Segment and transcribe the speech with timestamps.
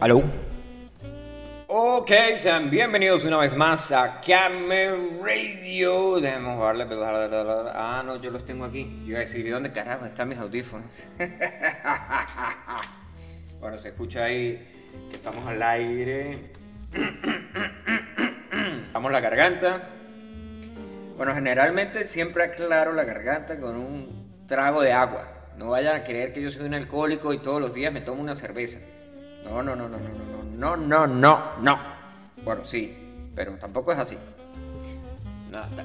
[0.00, 0.22] ¿Aló?
[1.66, 6.18] Ok, sean bienvenidos una vez más a Camel Radio.
[6.18, 6.86] Dejemos darle.
[7.74, 9.02] Ah, no, yo los tengo aquí.
[9.02, 11.06] Yo iba a decir, ¿y dónde carajo están mis audífonos?
[13.60, 14.66] bueno, se escucha ahí
[15.10, 16.50] que estamos al aire.
[18.86, 19.82] Estamos la garganta.
[21.18, 25.28] Bueno, generalmente siempre aclaro la garganta con un trago de agua.
[25.58, 28.22] No vayan a creer que yo soy un alcohólico y todos los días me tomo
[28.22, 28.80] una cerveza.
[29.44, 30.08] No, no, no, no, no,
[30.56, 31.78] no, no, no, no, no.
[32.44, 32.96] Bueno, sí,
[33.34, 34.16] pero tampoco es así.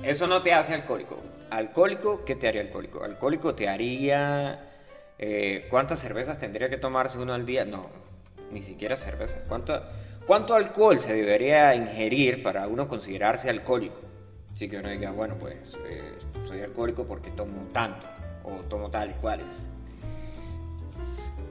[0.03, 1.19] eso no te hace alcohólico.
[1.49, 3.03] Alcohólico, ¿qué te haría alcohólico?
[3.03, 4.71] Alcohólico te haría...
[5.17, 7.63] Eh, ¿Cuántas cervezas tendría que tomarse uno al día?
[7.63, 7.87] No,
[8.51, 9.37] ni siquiera cerveza.
[9.47, 9.81] ¿Cuánto,
[10.25, 13.95] ¿Cuánto alcohol se debería ingerir para uno considerarse alcohólico?
[14.51, 16.13] Así que uno diga, bueno, pues eh,
[16.45, 18.07] soy alcohólico porque tomo tanto
[18.43, 19.67] o tomo tales cuales.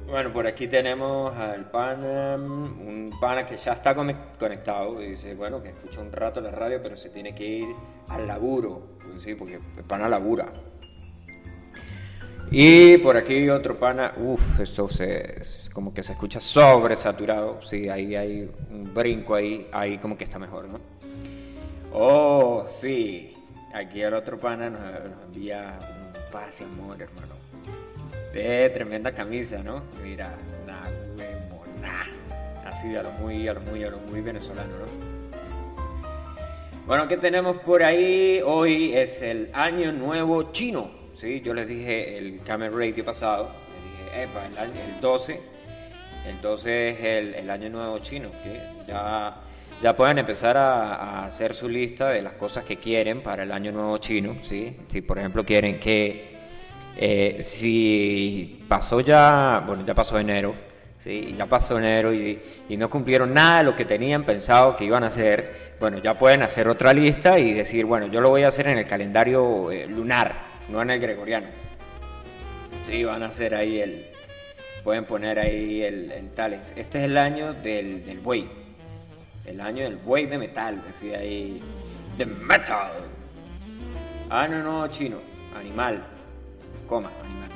[0.06, 5.62] Bueno, por aquí tenemos al pana, un pana que ya está conectado y dice, bueno,
[5.62, 7.68] que escucha un rato la radio, pero se tiene que ir
[8.08, 10.52] al laburo, pues sí, porque el pana labura.
[12.50, 15.40] Y por aquí otro pana, uff, eso se,
[15.72, 20.38] como que se escucha sobresaturado, sí, ahí hay un brinco ahí, ahí como que está
[20.38, 20.78] mejor, ¿no?
[21.92, 23.34] Oh, sí,
[23.72, 24.80] aquí el otro pana nos
[25.26, 25.78] envía
[26.30, 27.43] paz y amor, hermano.
[28.34, 29.84] De tremenda camisa, ¿no?
[30.02, 30.82] Mira, la
[31.16, 32.10] huevona.
[32.66, 35.14] Así a lo muy, a lo muy, a lo muy venezolano, ¿no?
[36.84, 38.40] Bueno, ¿qué tenemos por ahí?
[38.44, 40.90] Hoy es el año nuevo chino.
[41.14, 43.50] Sí, yo les dije el Camel Radio pasado.
[44.12, 45.40] Les el, año, el 12.
[46.26, 47.00] El 12 es
[47.36, 48.30] el, año nuevo chino.
[48.86, 49.40] Ya
[49.82, 53.72] ya pueden empezar a, hacer su lista de las cosas que quieren para el año
[53.72, 54.76] nuevo chino, ¿sí?
[54.88, 56.33] Si por ejemplo quieren que
[56.96, 60.54] eh, si pasó ya, bueno, ya pasó enero,
[60.98, 61.34] ¿sí?
[61.36, 62.40] Ya pasó enero y,
[62.70, 66.42] no cumplieron nada de lo que tenían pensado que iban a hacer, bueno, ya pueden
[66.42, 69.86] hacer otra lista y decir, bueno, yo lo voy a hacer en el calendario eh,
[69.86, 70.34] lunar,
[70.68, 71.48] no en el gregoriano.
[72.86, 74.06] Sí, van a hacer ahí el,
[74.84, 76.72] pueden poner ahí el, el tales.
[76.76, 78.48] Este es el año del, del buey.
[79.46, 81.60] El año del buey de metal, decía ahí.
[82.16, 82.92] The metal.
[84.30, 85.18] Ah, no, no, chino.
[85.54, 86.13] Animal.
[86.86, 87.50] Coma, animal.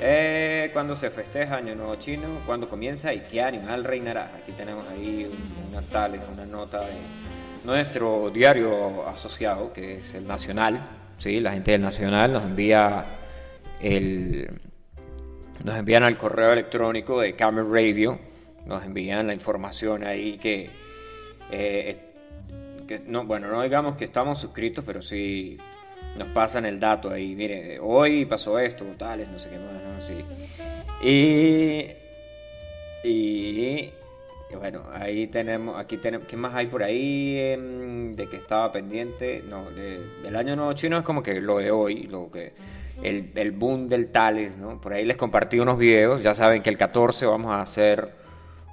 [0.00, 4.32] Eh, cuando se festeja Año Nuevo Chino, cuando comienza y qué animal reinará.
[4.36, 5.30] Aquí tenemos ahí
[5.70, 6.96] una tal, una nota de
[7.64, 10.86] nuestro diario asociado, que es el Nacional.
[11.18, 11.40] ¿sí?
[11.40, 13.04] La gente del Nacional nos envía
[13.80, 14.50] el,
[15.64, 18.18] nos envían al correo electrónico de Camera Radio
[18.66, 20.68] nos envían la información ahí que,
[21.50, 21.98] eh,
[23.06, 25.56] no, bueno, no digamos que estamos suscritos, pero sí
[26.16, 30.00] nos pasan el dato ahí, mire, hoy pasó esto, tales, no sé qué más, ¿no?
[30.02, 30.24] Sí.
[31.02, 31.92] Y,
[33.08, 33.92] y,
[34.58, 39.42] bueno, ahí tenemos, aquí tenemos, ¿qué más hay por ahí em, de que estaba pendiente?
[39.48, 42.52] No, del año nuevo chino es como que lo de hoy, lo que...
[43.02, 44.80] El, el boom del Tales, ¿no?
[44.80, 48.10] Por ahí les compartí unos videos, ya saben que el 14 vamos a hacer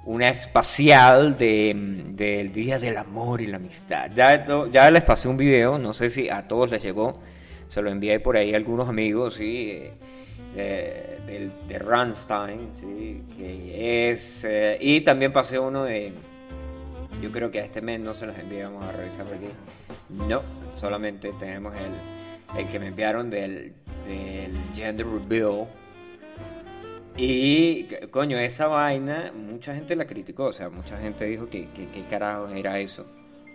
[0.06, 4.10] una espacial del Día del Amor y la Amistad.
[4.14, 7.20] Ya, ya les pasé un video, no sé si a todos les llegó,
[7.74, 9.82] se lo envié por ahí a algunos amigos, ¿sí?
[10.54, 13.20] de, de, Rammstein, ¿sí?
[13.40, 16.12] eh, y también pasé uno de,
[17.20, 19.48] yo creo que a este mes no se los envié, vamos a revisar aquí,
[20.08, 20.42] no,
[20.76, 23.72] solamente tenemos el, el que me enviaron del,
[24.06, 25.66] del Gender Reveal,
[27.16, 32.02] y, coño, esa vaina, mucha gente la criticó, o sea, mucha gente dijo que qué
[32.08, 33.06] carajo era eso.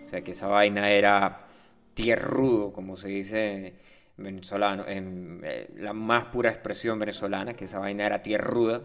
[0.06, 1.46] O sea, que esa vaina era
[1.92, 3.74] tierrudo, como se dice
[4.22, 8.80] venezolano, en eh, la más pura expresión venezolana, que esa vaina era tierruda.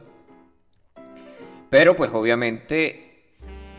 [1.70, 3.06] Pero pues obviamente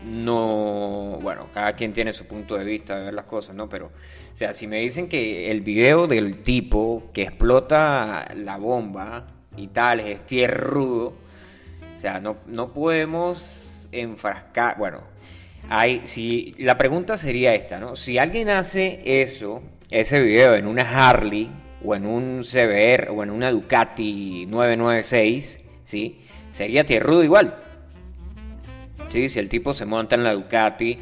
[0.03, 3.67] no, bueno, cada quien tiene su punto de vista de ver las cosas, ¿no?
[3.67, 9.27] Pero, o sea, si me dicen que el video del tipo que explota la bomba
[9.55, 11.13] y tal, es tierrudo.
[11.95, 14.77] O sea, no, no podemos enfrascar.
[14.77, 15.01] Bueno,
[15.69, 17.95] hay, si, la pregunta sería esta, ¿no?
[17.95, 21.49] Si alguien hace eso, ese video en una Harley
[21.83, 26.19] o en un CBR o en una Ducati 996, ¿sí?
[26.51, 27.55] Sería tierrudo igual.
[29.09, 29.29] ¿Sí?
[29.29, 30.97] Si el tipo se monta en la Ducati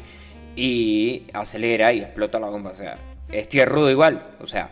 [0.54, 2.96] y acelera y explota la bomba, o sea,
[3.30, 4.70] es tierrudo igual, o sea,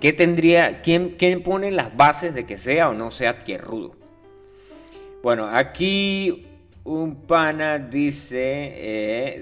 [0.00, 3.96] ¿Qué tendría, quién, quién pone las bases de que sea o no sea tierrudo?
[5.24, 6.46] Bueno, aquí
[6.88, 9.40] un pana dice, eh,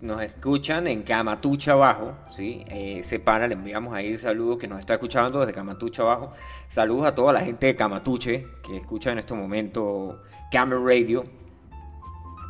[0.00, 2.64] nos escuchan en Camatucha Abajo, ¿sí?
[2.68, 6.32] Eh, ese pana le enviamos ahí saludos que nos está escuchando desde Camatucha Abajo.
[6.66, 10.20] Saludos a toda la gente de Camatuche que escucha en este momento
[10.50, 11.24] Camera Radio.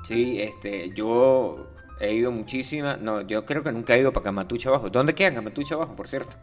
[0.05, 1.67] Sí, este, yo
[2.01, 2.99] he ido muchísimas.
[2.99, 4.89] No, yo creo que nunca he ido para Camatucha Abajo.
[4.89, 6.37] ¿Dónde queda Camatucha Abajo, por cierto?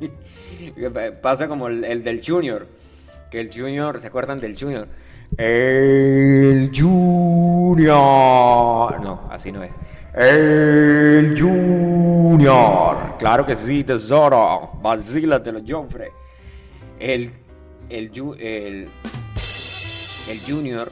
[1.22, 2.66] Pasa como el, el, del Junior.
[3.30, 4.88] Que el Junior, ¿se acuerdan del Junior?
[5.36, 7.90] El Junior.
[9.00, 9.70] No, así no es.
[10.14, 13.16] El Junior.
[13.18, 14.72] Claro que sí, tesoro.
[14.82, 16.10] Vacílatelo, Joffre.
[16.98, 17.30] El,
[17.88, 18.10] el,
[18.40, 18.88] el,
[20.28, 20.90] el Junior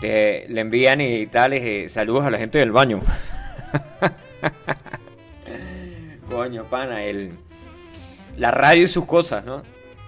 [0.00, 3.00] te, le envían y tales eh, saludos a la gente del baño.
[6.30, 7.32] Coño, pana, el,
[8.36, 9.62] la radio y sus cosas, ¿no?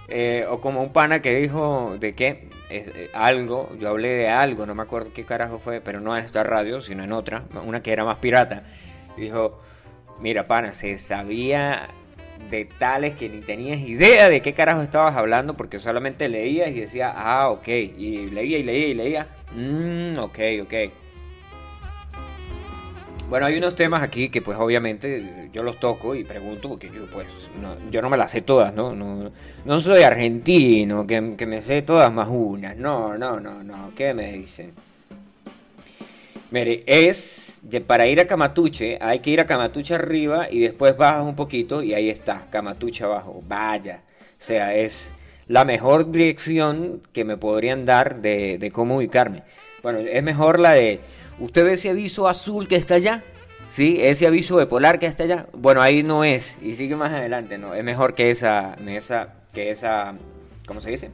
[0.07, 4.65] Eh, o como un pana que dijo de qué, eh, algo, yo hablé de algo,
[4.65, 7.81] no me acuerdo qué carajo fue, pero no en esta radio, sino en otra, una
[7.81, 8.63] que era más pirata.
[9.17, 9.59] dijo,
[10.19, 11.87] mira, pana, se sabía
[12.49, 17.13] detalles que ni tenías idea de qué carajo estabas hablando porque solamente leías y decía,
[17.15, 20.73] ah, ok, y leía y leía y leía, mmm, ok, ok.
[23.29, 27.05] Bueno, hay unos temas aquí que pues obviamente yo los toco y pregunto porque yo
[27.13, 27.27] pues
[27.61, 28.95] no, yo no me las sé todas, ¿no?
[28.95, 29.31] No,
[29.65, 34.15] no soy argentino, que, que me sé todas más unas, no, no, no, no, ¿qué
[34.15, 34.71] me dicen?
[36.49, 40.97] Mire, es de, para ir a Camatuche, hay que ir a Camatuche arriba y después
[40.97, 43.43] bajas un poquito y ahí está, Camatuche abajo.
[43.47, 44.01] Vaya,
[44.39, 45.11] o sea, es
[45.47, 49.43] la mejor dirección que me podrían dar de, de cómo ubicarme.
[49.83, 50.99] Bueno, es mejor la de,
[51.39, 53.23] ¿usted ve ese aviso azul que está allá?
[53.69, 53.97] ¿Sí?
[54.01, 55.47] Ese aviso de polar que está allá.
[55.53, 56.57] Bueno, ahí no es.
[56.61, 57.75] Y sigue más adelante, ¿no?
[57.75, 58.75] Es mejor que esa,
[59.53, 60.15] que esa,
[60.65, 61.11] ¿cómo se dice?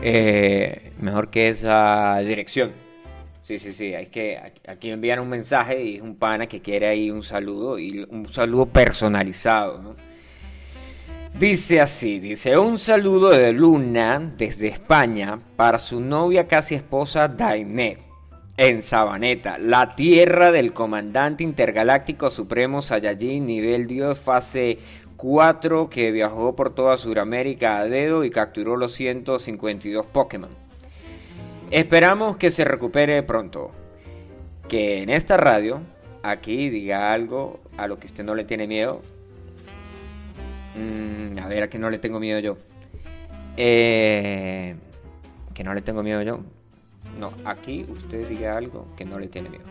[0.00, 2.72] Eh, mejor que esa dirección.
[3.42, 6.86] Sí, sí, sí, hay que aquí envían un mensaje y es un pana que quiere
[6.86, 9.96] ahí un saludo y un saludo personalizado, ¿no?
[11.38, 18.03] Dice así, dice un saludo de Luna desde España para su novia casi esposa Dainet
[18.56, 24.78] en Sabaneta, la tierra del comandante intergaláctico supremo Saiyajin nivel Dios fase
[25.16, 30.50] 4 que viajó por toda Sudamérica a dedo y capturó los 152 Pokémon.
[31.70, 33.72] Esperamos que se recupere pronto.
[34.68, 35.80] Que en esta radio,
[36.22, 39.02] aquí diga algo a lo que usted no le tiene miedo.
[40.76, 42.56] Mm, a ver, a no le tengo miedo yo.
[43.56, 44.74] Eh,
[45.52, 46.40] que no le tengo miedo yo.
[47.18, 49.64] No, aquí usted diga algo que no le tiene miedo.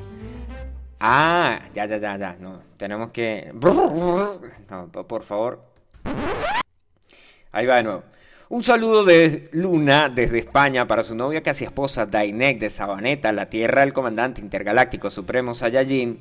[0.99, 2.37] Ah, ya, ya, ya, ya.
[2.39, 3.51] No, tenemos que.
[4.69, 5.61] No, por favor.
[7.51, 8.03] Ahí va de nuevo.
[8.49, 13.49] Un saludo de Luna desde España para su novia casi esposa Dainek de Sabaneta, la
[13.49, 16.19] tierra del comandante intergaláctico supremo Saiyajin,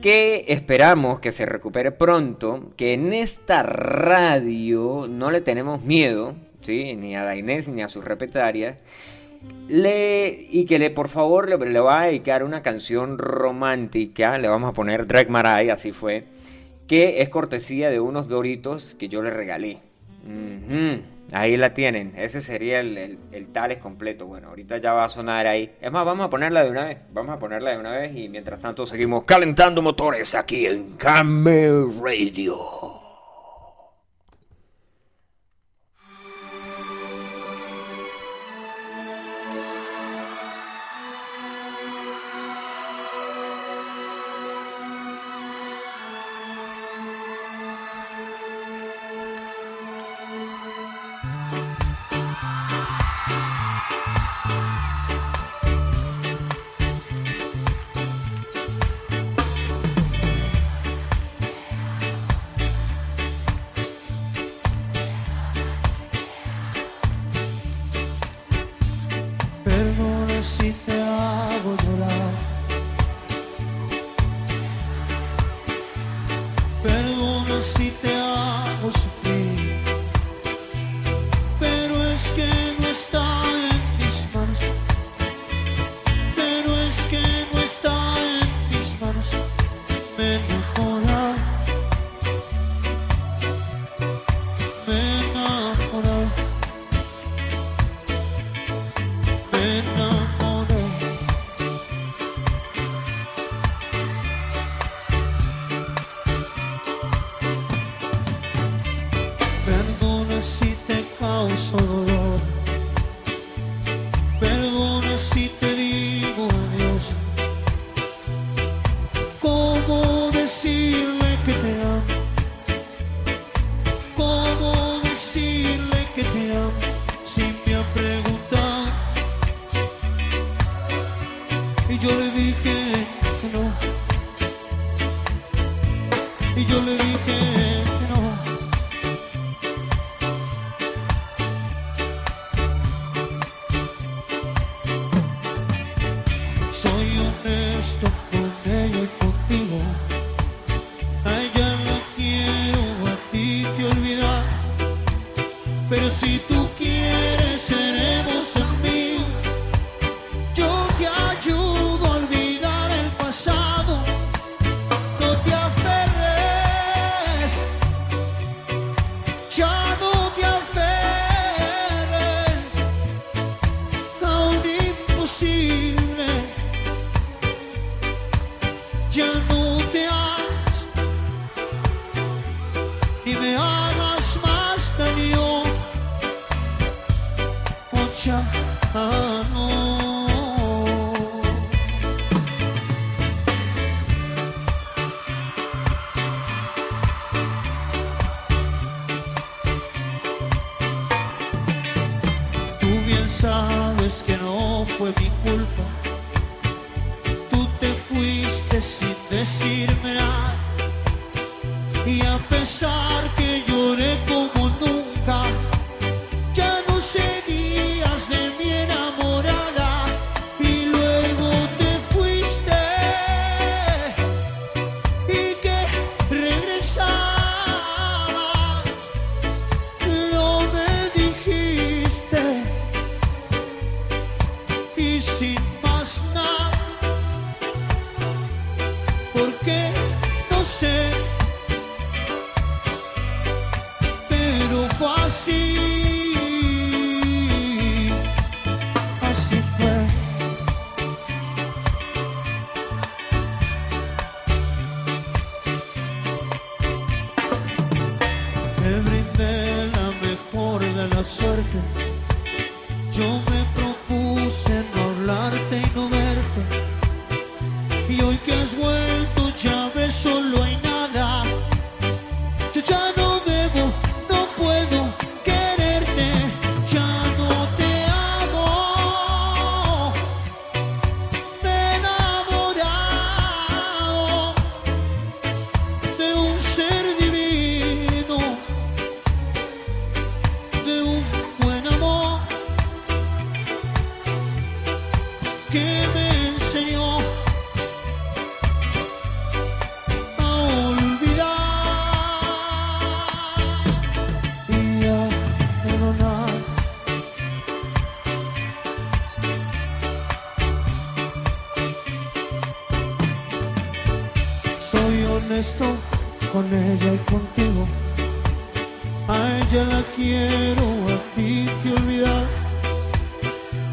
[0.00, 6.96] que esperamos que se recupere pronto, que en esta radio no le tenemos miedo, ¿sí?
[6.96, 8.78] ni a Dainek ni a sus repetarias,
[9.68, 14.70] le, y que le por favor le, va a dedicar una canción romántica, le vamos
[14.70, 16.24] a poner Drake Marai, así fue,
[16.86, 19.78] que es cortesía de unos doritos que yo le regalé.
[21.32, 24.26] Ahí la tienen, ese sería el, el, el, Tales completo.
[24.26, 25.74] Bueno, ahorita ya va a sonar ahí.
[25.80, 26.98] Es más, vamos a ponerla de una vez.
[27.12, 31.86] Vamos a ponerla de una vez y mientras tanto seguimos calentando motores aquí en Camel
[32.00, 33.03] Radio.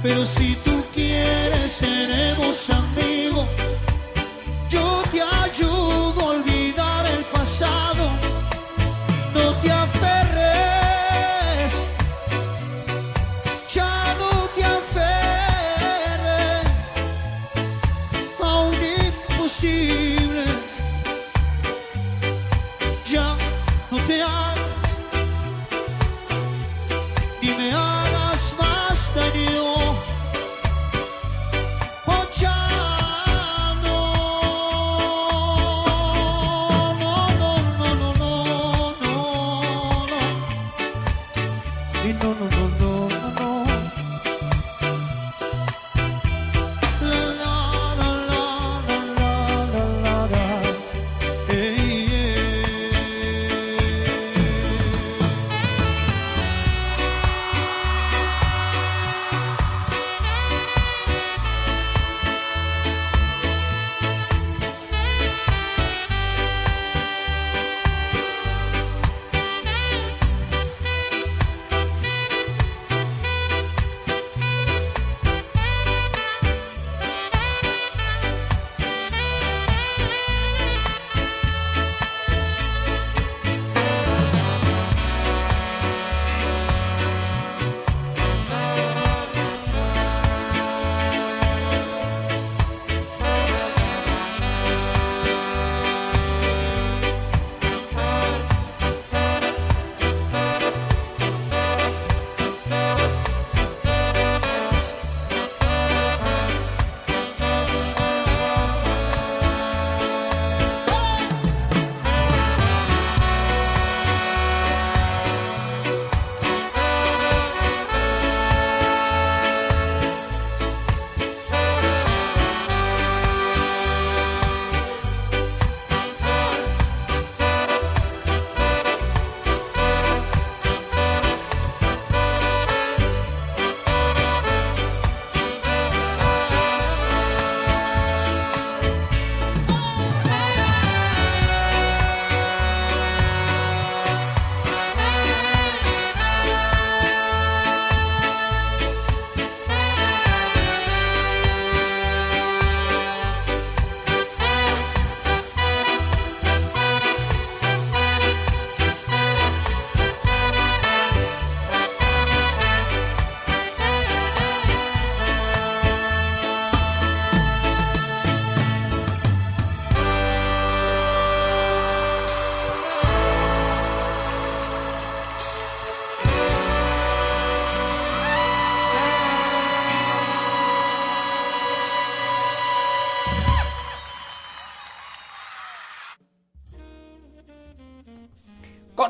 [0.04, 3.48] Pero si tú quieres, seremos amigos.
[4.70, 5.22] Yo te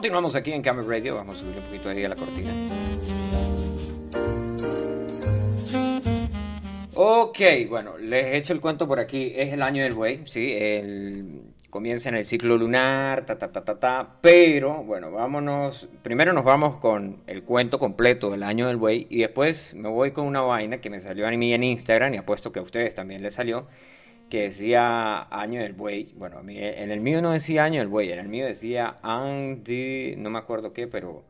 [0.02, 1.14] Continuamos aquí en Camera Radio.
[1.14, 2.52] Vamos a subir un poquito ahí a la cortina.
[6.96, 9.32] Ok, bueno, les he hecho el cuento por aquí.
[9.36, 10.54] Es el año del buey, ¿sí?
[10.58, 11.44] El...
[11.70, 14.16] Comienza en el ciclo lunar, ta, ta, ta, ta, ta.
[14.22, 15.88] Pero, bueno, vámonos.
[16.02, 19.06] Primero nos vamos con el cuento completo del año del buey.
[19.08, 22.16] Y después me voy con una vaina que me salió a mí en Instagram.
[22.16, 23.68] Y apuesto que a ustedes también les salió.
[24.32, 26.14] Que decía año del buey.
[26.16, 28.12] Bueno, a mí, en el mío no decía año del buey.
[28.12, 30.16] En el mío decía Andy.
[30.18, 31.24] No me acuerdo qué, pero.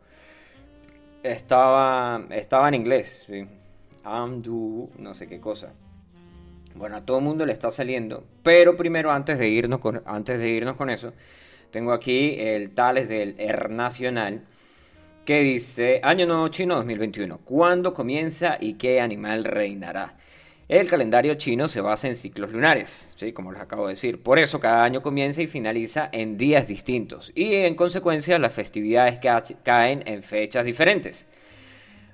[1.24, 3.46] Estaba, estaba en inglés, ¿sí?
[4.04, 5.74] Amdu, no sé qué cosa.
[6.76, 10.40] Bueno, a todo el mundo le está saliendo, pero primero antes de irnos con, antes
[10.40, 11.14] de irnos con eso,
[11.70, 14.42] tengo aquí el Tales del Er Nacional
[15.26, 17.40] que dice Año Nuevo Chino 2021.
[17.40, 20.16] ¿Cuándo comienza y qué animal reinará?
[20.72, 23.34] El calendario chino se basa en ciclos lunares, ¿sí?
[23.34, 24.24] como les acabo de decir.
[24.24, 29.20] Por eso cada año comienza y finaliza en días distintos y en consecuencia las festividades
[29.64, 31.26] caen en fechas diferentes.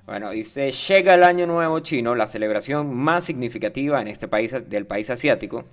[0.06, 4.86] Bueno, dice, llega el Año Nuevo Chino, la celebración más significativa en este país del
[4.88, 5.64] país asiático.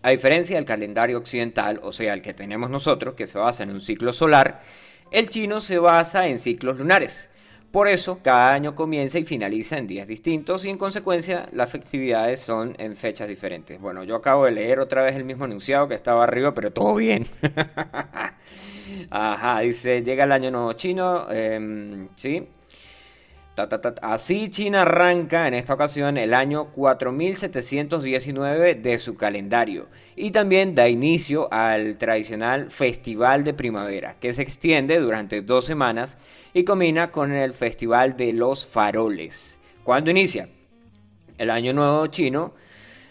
[0.00, 3.70] A diferencia del calendario occidental, o sea, el que tenemos nosotros, que se basa en
[3.70, 4.62] un ciclo solar,
[5.10, 7.27] el chino se basa en ciclos lunares.
[7.70, 12.40] Por eso, cada año comienza y finaliza en días distintos y en consecuencia las festividades
[12.40, 13.78] son en fechas diferentes.
[13.78, 16.94] Bueno, yo acabo de leer otra vez el mismo enunciado que estaba arriba, pero todo
[16.94, 17.26] bien.
[19.10, 22.48] Ajá, dice, llega el año nuevo chino, em, sí,
[24.02, 30.88] Así China arranca en esta ocasión el año 4719 de su calendario y también da
[30.88, 36.18] inicio al tradicional Festival de Primavera que se extiende durante dos semanas
[36.54, 39.58] y combina con el Festival de los Faroles.
[39.82, 40.48] ¿Cuándo inicia?
[41.36, 42.54] El año nuevo chino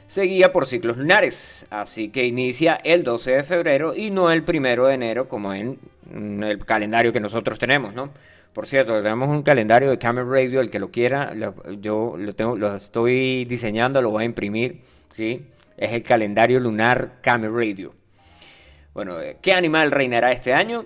[0.06, 4.86] seguía por ciclos lunares, así que inicia el 12 de febrero y no el 1
[4.86, 5.78] de enero como en
[6.10, 8.14] el calendario que nosotros tenemos, ¿no?
[8.54, 11.34] Por cierto, tenemos un calendario de Camera Radio, el que lo quiera,
[11.80, 14.82] yo lo, tengo, lo estoy diseñando, lo voy a imprimir,
[15.12, 15.46] ¿sí?
[15.78, 17.94] Es el calendario lunar Camera Radio.
[18.94, 20.86] Bueno, eh, ¿qué animal reinará este año?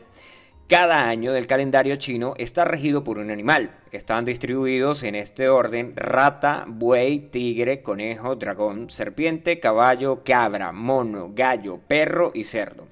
[0.71, 3.71] Cada año del calendario chino está regido por un animal.
[3.91, 11.77] Están distribuidos en este orden rata, buey, tigre, conejo, dragón, serpiente, caballo, cabra, mono, gallo,
[11.85, 12.87] perro y cerdo.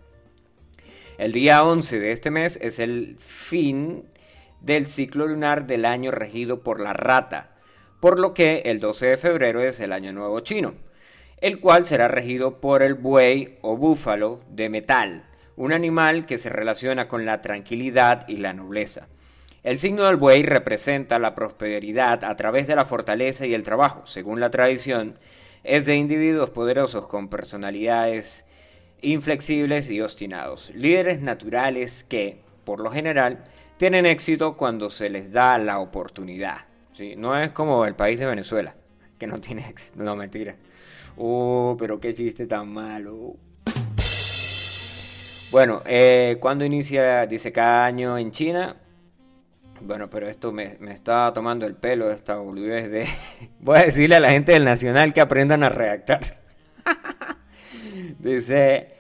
[1.18, 4.04] El día 11 de este mes es el fin
[4.62, 7.56] del ciclo lunar del año regido por la rata,
[8.00, 10.74] por lo que el 12 de febrero es el año nuevo chino,
[11.42, 16.50] el cual será regido por el buey o búfalo de metal, un animal que se
[16.50, 19.08] relaciona con la tranquilidad y la nobleza.
[19.62, 24.04] El signo del buey representa la prosperidad a través de la fortaleza y el trabajo.
[24.06, 25.16] Según la tradición,
[25.66, 28.46] es de individuos poderosos con personalidades
[29.02, 33.44] inflexibles y obstinados, líderes naturales que, por lo general,
[33.80, 36.58] tienen éxito cuando se les da la oportunidad.
[36.92, 37.16] ¿sí?
[37.16, 38.76] No es como el país de Venezuela,
[39.18, 40.04] que no tiene éxito.
[40.04, 40.58] No, mentira.
[41.16, 43.38] Oh, pero qué chiste tan malo.
[45.50, 47.26] Bueno, eh, ¿cuándo inicia?
[47.26, 48.76] Dice cada año en China.
[49.80, 53.08] Bueno, pero esto me, me está tomando el pelo, esta boludez de...
[53.62, 56.42] Voy a decirle a la gente del Nacional que aprendan a redactar.
[58.20, 58.99] Dice,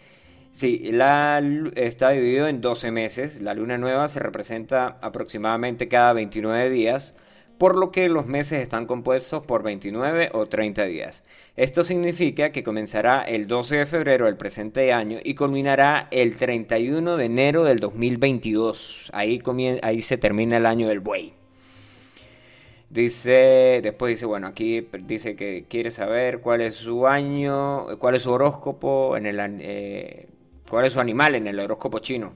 [0.51, 1.41] Sí, la,
[1.75, 3.41] está dividido en 12 meses.
[3.41, 7.15] La luna nueva se representa aproximadamente cada 29 días,
[7.57, 11.23] por lo que los meses están compuestos por 29 o 30 días.
[11.55, 17.17] Esto significa que comenzará el 12 de febrero del presente año y culminará el 31
[17.17, 19.11] de enero del 2022.
[19.13, 19.39] Ahí,
[19.83, 21.33] ahí se termina el año del buey.
[22.89, 28.23] Dice, después dice, bueno, aquí dice que quiere saber cuál es su año, cuál es
[28.23, 30.27] su horóscopo en el eh,
[30.69, 32.33] cuál es su animal en el horóscopo chino.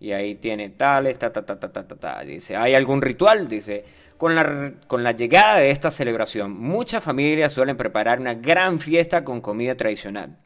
[0.00, 3.48] Y ahí tiene tales, ta, ta, ta, ta, ta, ta, Dice, ¿hay algún ritual?
[3.48, 3.84] Dice,
[4.16, 9.24] con la, con la llegada de esta celebración, muchas familias suelen preparar una gran fiesta
[9.24, 10.36] con comida tradicional.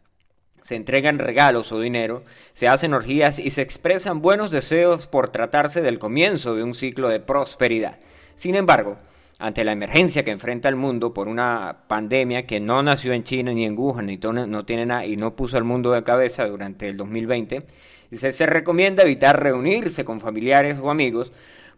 [0.63, 5.83] Se entregan regalos o dinero, se hacen orgías y se expresan buenos deseos por tratarse
[5.83, 7.99] del comienzo de un ciclo de prosperidad.
[8.37, 8.97] Sin embargo,
[9.43, 13.53] ante la emergencia que enfrenta el mundo por una pandemia que no nació en China
[13.53, 16.89] ni en Wuhan ni no tiene nada y no puso al mundo de cabeza durante
[16.89, 17.67] el 2020,
[18.13, 21.33] se, se recomienda evitar reunirse con familiares o amigos.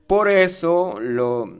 [0.06, 1.50] Por eso lo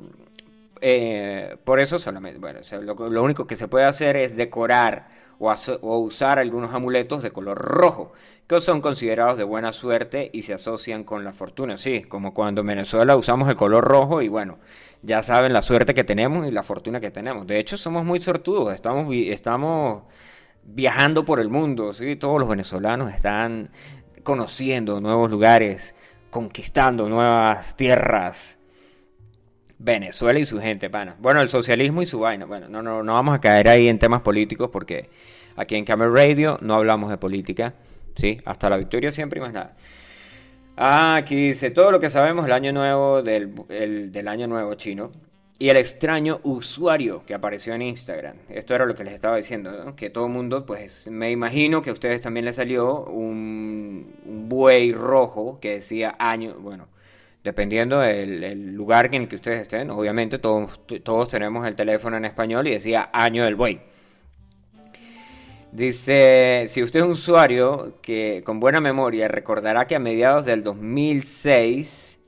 [0.86, 6.38] eh, por eso solamente, bueno, lo, único que se puede hacer es decorar o, usar
[6.38, 8.12] algunos amuletos de color rojo,
[8.46, 12.60] que son considerados de buena suerte y se asocian con la fortuna, sí, como cuando
[12.60, 14.58] en Venezuela usamos el color rojo y bueno,
[15.02, 17.46] ya saben la suerte que tenemos y la fortuna que tenemos.
[17.46, 20.04] De hecho, somos muy sortudos, estamos, estamos
[20.62, 22.16] viajando por el mundo, ¿sí?
[22.16, 23.70] todos los venezolanos están
[24.22, 25.94] conociendo nuevos lugares,
[26.30, 28.58] conquistando nuevas tierras.
[29.84, 31.16] Venezuela y su gente, pana.
[31.18, 32.46] Bueno, el socialismo y su vaina.
[32.46, 35.10] Bueno, no, no, no vamos a caer ahí en temas políticos porque
[35.56, 37.74] aquí en Camera Radio no hablamos de política.
[38.14, 39.76] Sí, hasta la victoria siempre y más nada.
[40.76, 45.12] Ah, aquí dice todo lo que sabemos del año nuevo del, del año nuevo chino
[45.58, 48.36] y el extraño usuario que apareció en Instagram.
[48.48, 51.90] Esto era lo que les estaba diciendo, que todo el mundo, pues me imagino que
[51.90, 54.14] a ustedes también les salió un,
[54.48, 56.88] buey rojo que decía año, bueno,
[57.44, 62.24] dependiendo del lugar en el que ustedes estén, obviamente todos, todos tenemos el teléfono en
[62.24, 63.80] español y decía año del buey.
[65.70, 70.62] Dice, si usted es un usuario que con buena memoria recordará que a mediados del
[70.62, 72.18] 2006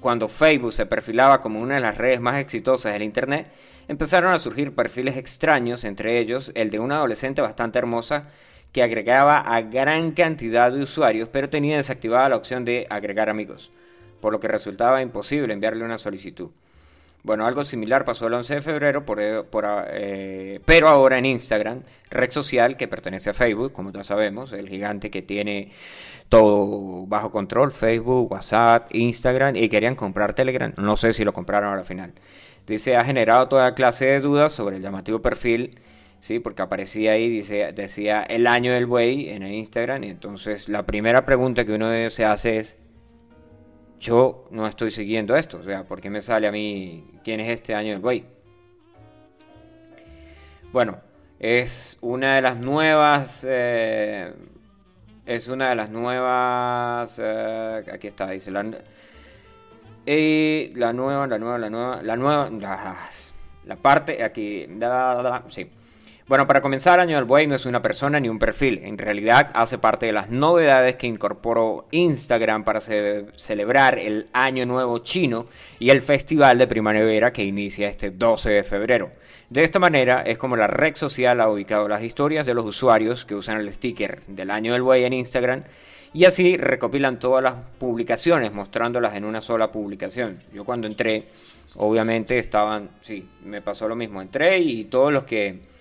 [0.00, 3.48] cuando Facebook se perfilaba como una de las redes más exitosas del Internet,
[3.86, 8.30] empezaron a surgir perfiles extraños, entre ellos el de una adolescente bastante hermosa
[8.72, 13.72] que agregaba a gran cantidad de usuarios, pero tenía desactivada la opción de agregar amigos,
[14.20, 16.50] por lo que resultaba imposible enviarle una solicitud.
[17.22, 19.42] Bueno, algo similar pasó el 11 de febrero, por, eh,
[19.90, 24.68] eh, pero ahora en Instagram, red social que pertenece a Facebook, como ya sabemos, el
[24.68, 25.70] gigante que tiene
[26.30, 30.72] todo bajo control, Facebook, WhatsApp, Instagram, y querían comprar Telegram.
[30.78, 32.12] No sé si lo compraron al final.
[32.66, 35.78] Dice, ha generado toda clase de dudas sobre el llamativo perfil,
[36.20, 40.68] sí, porque aparecía ahí, dice, decía el año del buey en el Instagram, y entonces
[40.68, 42.76] la primera pregunta que uno se hace es,
[44.00, 45.58] yo no estoy siguiendo esto.
[45.58, 48.24] O sea, ¿por qué me sale a mí quién es este año del buey?
[50.72, 50.98] Bueno,
[51.38, 53.46] es una de las nuevas.
[53.48, 54.32] Eh,
[55.26, 57.20] es una de las nuevas.
[57.22, 58.62] Eh, aquí está, dice la.
[60.06, 62.50] La nueva, la nueva, la nueva, la nueva.
[63.64, 64.66] La, parte aquí.
[65.48, 65.70] sí.
[66.30, 68.82] Bueno, para comenzar, Año del Buey no es una persona ni un perfil.
[68.84, 75.00] En realidad hace parte de las novedades que incorporó Instagram para celebrar el Año Nuevo
[75.00, 75.46] Chino
[75.80, 79.10] y el Festival de Primavera que inicia este 12 de febrero.
[79.48, 83.24] De esta manera es como la red social ha ubicado las historias de los usuarios
[83.24, 85.64] que usan el sticker del Año del Buey en Instagram
[86.12, 90.38] y así recopilan todas las publicaciones mostrándolas en una sola publicación.
[90.54, 91.24] Yo cuando entré,
[91.74, 95.79] obviamente estaban, sí, me pasó lo mismo, entré y todos los que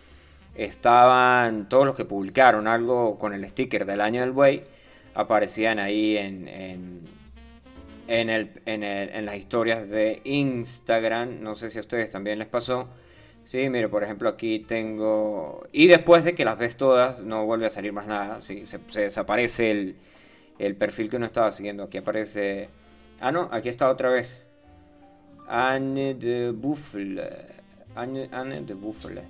[0.56, 4.64] estaban todos los que publicaron algo con el sticker del año del buey,
[5.14, 6.48] aparecían ahí en,
[8.08, 11.42] en, el, en, las historias de Instagram.
[11.42, 12.88] No sé si a ustedes también les pasó.
[13.46, 15.68] Sí, mire, por ejemplo, aquí tengo...
[15.72, 18.42] Y después de que las ves todas, no vuelve a salir más nada.
[18.42, 19.96] Sí, se, desaparece el,
[20.60, 21.84] el, perfil que uno estaba siguiendo.
[21.84, 22.70] Aquí aparece...
[23.20, 24.48] Ah, no, aquí está otra vez.
[25.48, 27.24] Anne de Buffle.
[27.96, 29.24] Anne, Anne de Buffle.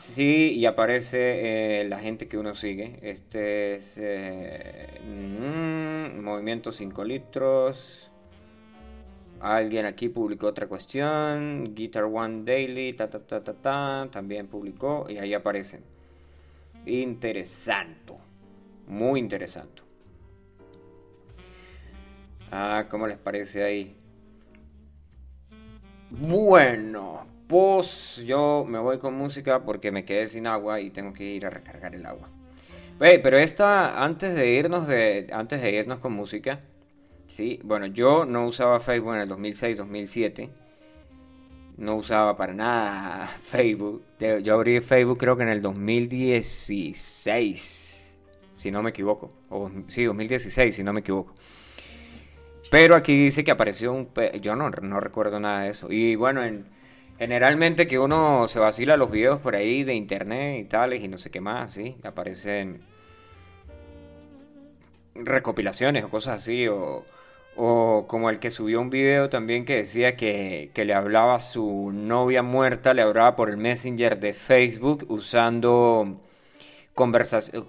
[0.00, 2.98] Sí, y aparece eh, la gente que uno sigue.
[3.02, 8.10] Este es eh, mm, Movimiento 5 litros.
[9.40, 11.74] Alguien aquí publicó otra cuestión.
[11.74, 14.08] Guitar One Daily, ta ta ta ta ta.
[14.10, 15.82] También publicó y ahí aparecen.
[16.86, 18.14] Interesante.
[18.88, 19.82] Muy interesante.
[22.50, 23.96] Ah, ¿cómo les parece ahí?
[26.10, 31.24] Bueno, pues yo me voy con música porque me quedé sin agua y tengo que
[31.24, 32.28] ir a recargar el agua.
[32.98, 36.60] pero esta, antes de irnos de, antes de irnos con música,
[37.26, 40.48] sí, bueno, yo no usaba Facebook en el 2006-2007.
[41.78, 44.04] No usaba para nada Facebook.
[44.44, 48.14] Yo abrí Facebook creo que en el 2016,
[48.54, 49.32] si no me equivoco.
[49.48, 51.34] O, sí, 2016, si no me equivoco.
[52.70, 54.08] Pero aquí dice que apareció un...
[54.40, 55.90] Yo no, no recuerdo nada de eso.
[55.90, 56.78] Y bueno, en
[57.20, 61.18] Generalmente que uno se vacila los videos por ahí de internet y tales y no
[61.18, 61.98] sé qué más, ¿sí?
[62.02, 62.80] Aparecen
[65.14, 67.04] recopilaciones o cosas así, o,
[68.08, 72.42] como el que subió un video también que decía que, le hablaba a su novia
[72.42, 76.22] muerta, le hablaba por el Messenger de Facebook usando,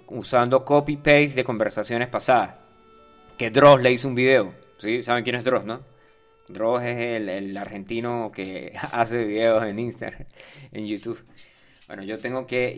[0.08, 2.56] usando copy-paste de conversaciones pasadas.
[3.38, 5.04] Que Dross le hizo un video, ¿sí?
[5.04, 5.82] ¿Saben quién es Dross, no?
[6.48, 10.26] Dross es el, argentino que hace videos en Instagram,
[10.72, 11.24] en YouTube.
[11.88, 12.74] Bueno, yo tengo que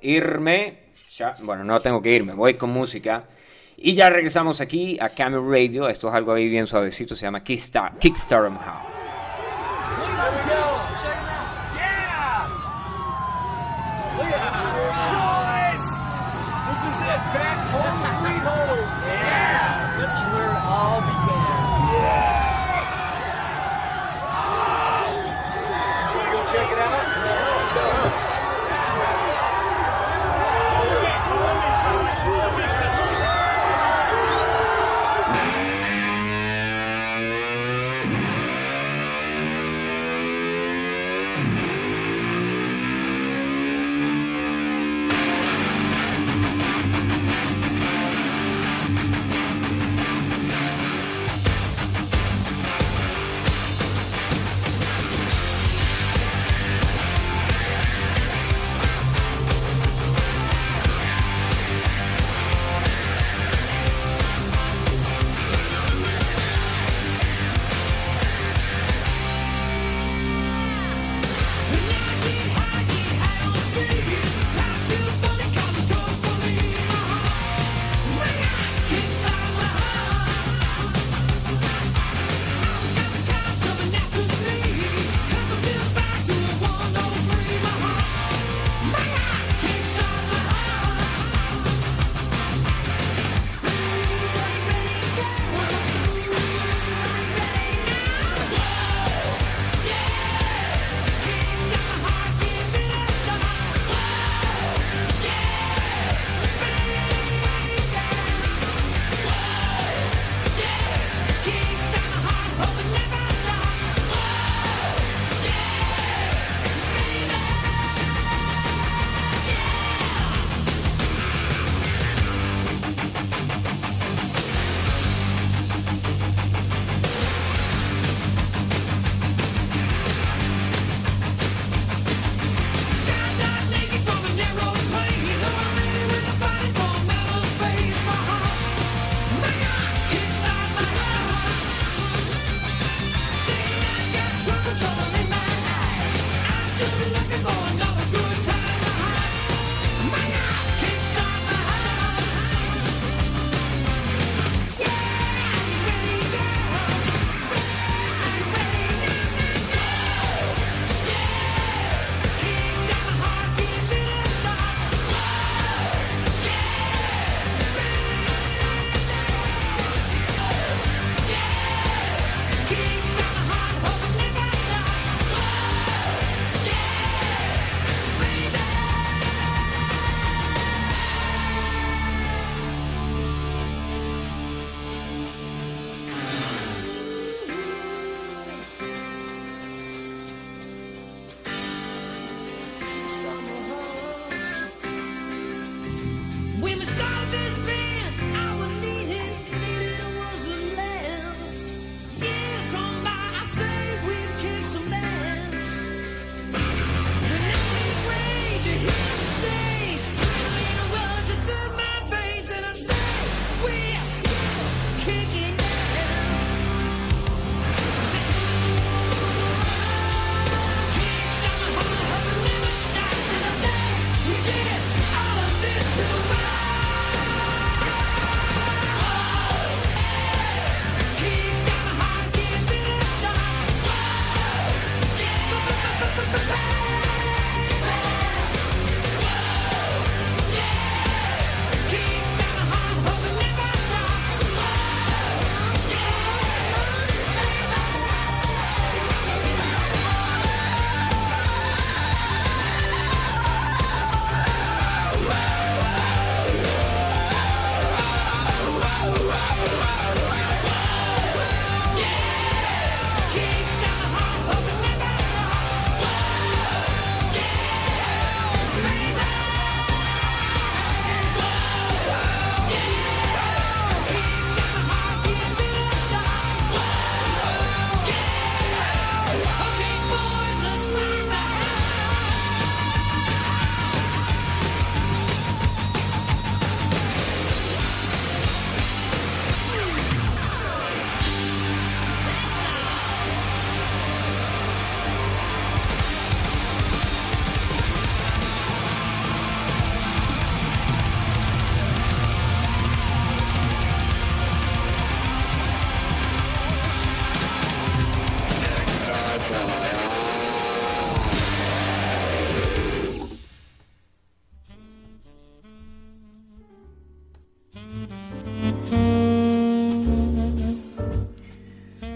[0.00, 0.78] irme.
[1.42, 3.28] bueno, no tengo que irme, voy con música.
[3.76, 5.88] Y ya regresamos aquí a Camera Radio.
[5.88, 8.52] Esto es algo ahí bien suavecito, se llama Kickstarter, Kickstarter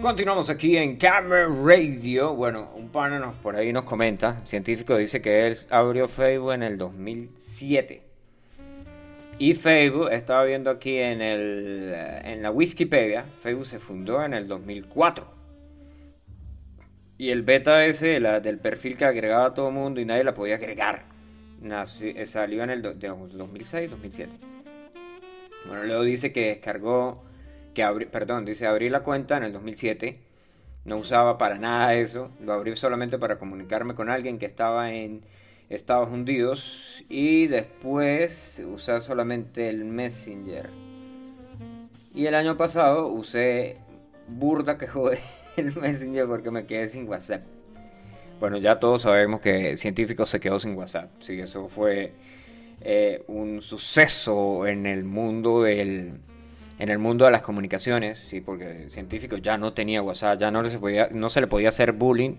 [0.09, 2.35] Continuamos aquí en Camera Radio.
[2.35, 6.63] Bueno, un pana nos, por ahí nos comenta, científico dice que él abrió Facebook en
[6.63, 8.03] el 2007.
[9.39, 11.93] Y Facebook, estaba viendo aquí en, el,
[12.25, 15.31] en la Wikipedia, Facebook se fundó en el 2004.
[17.19, 20.33] Y el beta ese del perfil que agregaba a todo el mundo y nadie la
[20.33, 21.05] podía agregar,
[22.25, 24.29] salió en el 2006-2007.
[25.67, 27.28] Bueno, luego dice que descargó
[27.79, 30.19] que perdón, dice, abrí la cuenta en el 2007,
[30.85, 35.23] no usaba para nada eso, lo abrí solamente para comunicarme con alguien que estaba en
[35.69, 40.71] Estados Unidos y después usé solamente el Messenger.
[42.15, 43.77] Y el año pasado usé
[44.27, 45.21] burda que jode
[45.57, 47.43] el Messenger porque me quedé sin WhatsApp.
[48.41, 51.11] Bueno, ya todos sabemos que el científico se quedó sin WhatsApp.
[51.21, 52.13] Sí, eso fue
[52.81, 56.21] eh, un suceso en el mundo del,
[56.79, 60.51] en el mundo de las comunicaciones, sí, porque el científico ya no tenía WhatsApp, ya
[60.51, 62.37] no, se, podía, no se le podía hacer bullying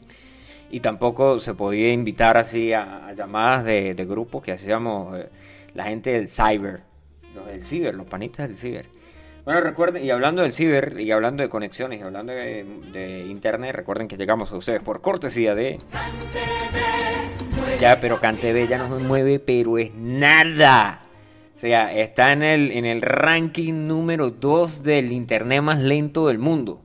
[0.72, 5.30] y tampoco se podía invitar así a, llamadas de, de, grupos que hacíamos eh,
[5.74, 6.82] la gente del cyber,
[7.36, 8.86] los del ciber, los panitas del ciber.
[9.44, 13.76] Bueno, recuerden, y hablando del ciber, y hablando de conexiones, y hablando de, de internet,
[13.76, 15.80] recuerden que llegamos a ustedes por cortesía de...
[17.80, 21.09] Ya, pero CanTV ya no se mueve, pero es nada.
[21.60, 26.40] O sea, está en el, en el ranking número 2 del internet más lento del
[26.40, 26.82] mundo.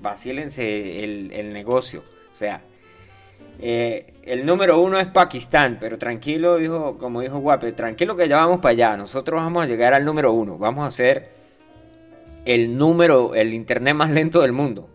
[0.00, 2.02] Vacílense el, el negocio.
[2.32, 2.62] O sea,
[3.58, 8.38] eh, el número uno es Pakistán, pero tranquilo, dijo, como dijo Guape, tranquilo que ya
[8.38, 8.96] vamos para allá.
[8.96, 10.56] Nosotros vamos a llegar al número uno.
[10.56, 11.28] Vamos a ser
[12.46, 14.88] el número, el internet más lento del mundo.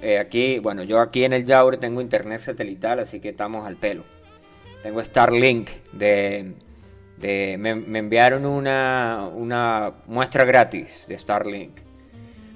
[0.00, 3.74] Eh, aquí, bueno, yo aquí en el Yaure tengo internet satelital, así que estamos al
[3.74, 4.04] pelo.
[4.84, 6.54] Tengo Starlink de
[7.22, 11.78] me, enviaron una, muestra gratis de Starlink.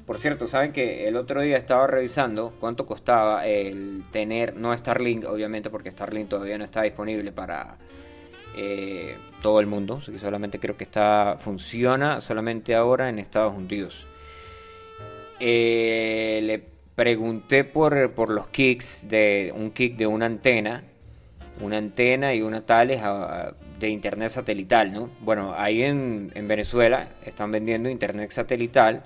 [0.07, 5.25] Por cierto, saben que el otro día estaba revisando cuánto costaba el tener, no Starlink,
[5.25, 7.79] obviamente, porque Starlink todavía no está disponible para
[8.57, 10.01] eh, todo el mundo.
[10.01, 14.07] Solamente creo que está, funciona solamente ahora en Estados Unidos.
[15.41, 16.63] Eh, le
[16.95, 20.85] pregunté por, por los kicks de un kick de una antena,
[21.61, 23.01] una antena y una tales
[23.87, 25.11] de internet satelital, ¿no?
[25.21, 29.03] Bueno, ahí en, Venezuela están vendiendo internet satelital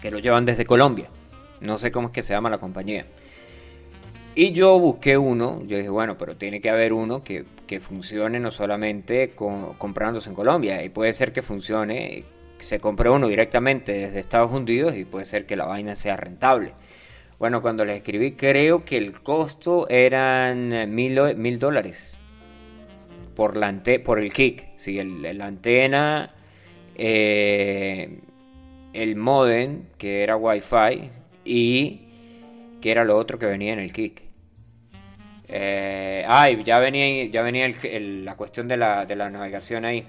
[0.00, 1.08] que lo llevan desde Colombia.
[1.60, 3.06] No sé cómo es que se llama la compañía.
[4.34, 7.44] Y yo busqué uno, yo dije, bueno, pero tiene que haber uno que,
[7.80, 12.24] funcione no solamente comprándose en Colombia, y puede ser que funcione,
[12.58, 16.74] se compre uno directamente desde Estados Unidos y puede ser que la vaina sea rentable.
[17.38, 22.18] Bueno, cuando les escribí, creo que el costo eran mil, mil dólares
[23.34, 24.98] por, la por el kick, ¿sí?
[24.98, 26.34] el, la antena,
[26.94, 28.20] eh,
[28.92, 31.10] el modem, que era wifi,
[31.44, 32.00] y
[32.80, 34.22] que era lo otro que venía en el kick.
[35.48, 37.70] Eh, ah, ya venía, ya venía
[38.00, 40.04] la cuestión de la, de la navegación ahí.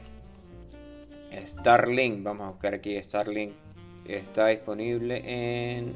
[1.46, 3.54] Starlink, vamos a buscar aquí Starlink.
[4.08, 5.94] Está disponible en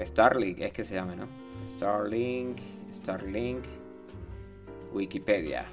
[0.00, 1.28] Starlink, es que se llama, ¿no?
[1.68, 2.58] Starlink,
[2.92, 3.64] Starlink,
[4.92, 5.66] Wikipedia.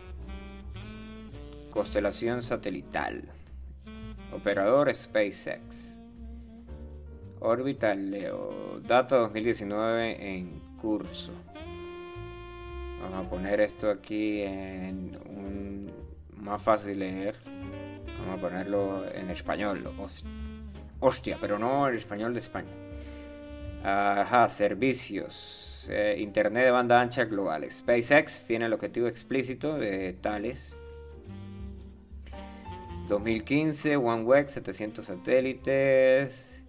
[1.72, 3.24] Constelación satelital.
[4.34, 5.97] Operador SpaceX.
[7.39, 8.82] Orbital Leo.
[8.86, 11.32] Data 2019 en curso.
[13.01, 15.91] Vamos a poner esto aquí en un
[16.36, 17.36] más fácil leer.
[18.19, 19.89] Vamos a ponerlo en español.
[20.99, 22.74] Hostia, pero no en español de España.
[23.82, 25.88] Ajá, servicios.
[25.89, 27.65] Eh, Internet de banda ancha global.
[27.72, 30.76] SpaceX tiene el objetivo explícito de tales
[33.08, 36.64] 2015, OneWeb, 700 satélites.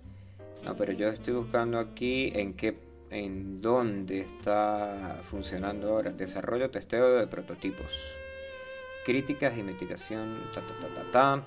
[0.65, 2.77] No, pero yo estoy buscando aquí en qué,
[3.11, 6.13] en dónde está funcionando ahora.
[6.13, 8.15] Desarrollo, testeo de prototipos.
[9.05, 10.39] Críticas y mitigación.
[10.55, 11.45] Ta, ta, ta,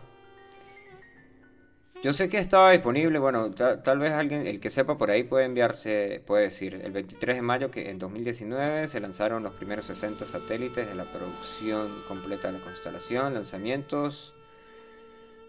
[2.04, 5.46] Yo sé que estaba disponible, bueno, tal vez alguien, el que sepa por ahí puede
[5.46, 10.26] enviarse, puede decir, el 23 de mayo que en 2019 se lanzaron los primeros 60
[10.26, 14.35] satélites de la producción completa de la constelación, lanzamientos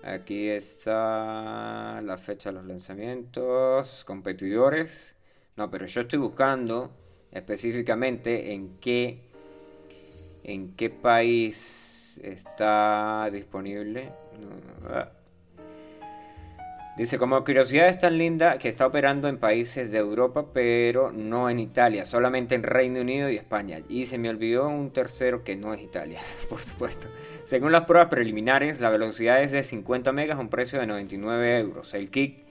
[0.06, 5.16] Aquí está la fecha de los lanzamientos, competidores.
[5.56, 6.92] No, pero yo estoy buscando
[7.32, 9.18] específicamente en qué
[10.44, 14.12] en qué país está disponible.
[14.88, 15.10] Ah.
[16.96, 21.50] Dice, como curiosidad es tan linda que está operando en países de Europa, pero no
[21.50, 23.82] en Italia, solamente en Reino Unido y España.
[23.86, 27.08] Y se me olvidó un tercero que no es Italia, por supuesto.
[27.44, 31.58] Según las pruebas preliminares, la velocidad es de 50 megas a un precio de 99
[31.58, 31.92] euros.
[31.92, 32.46] El kit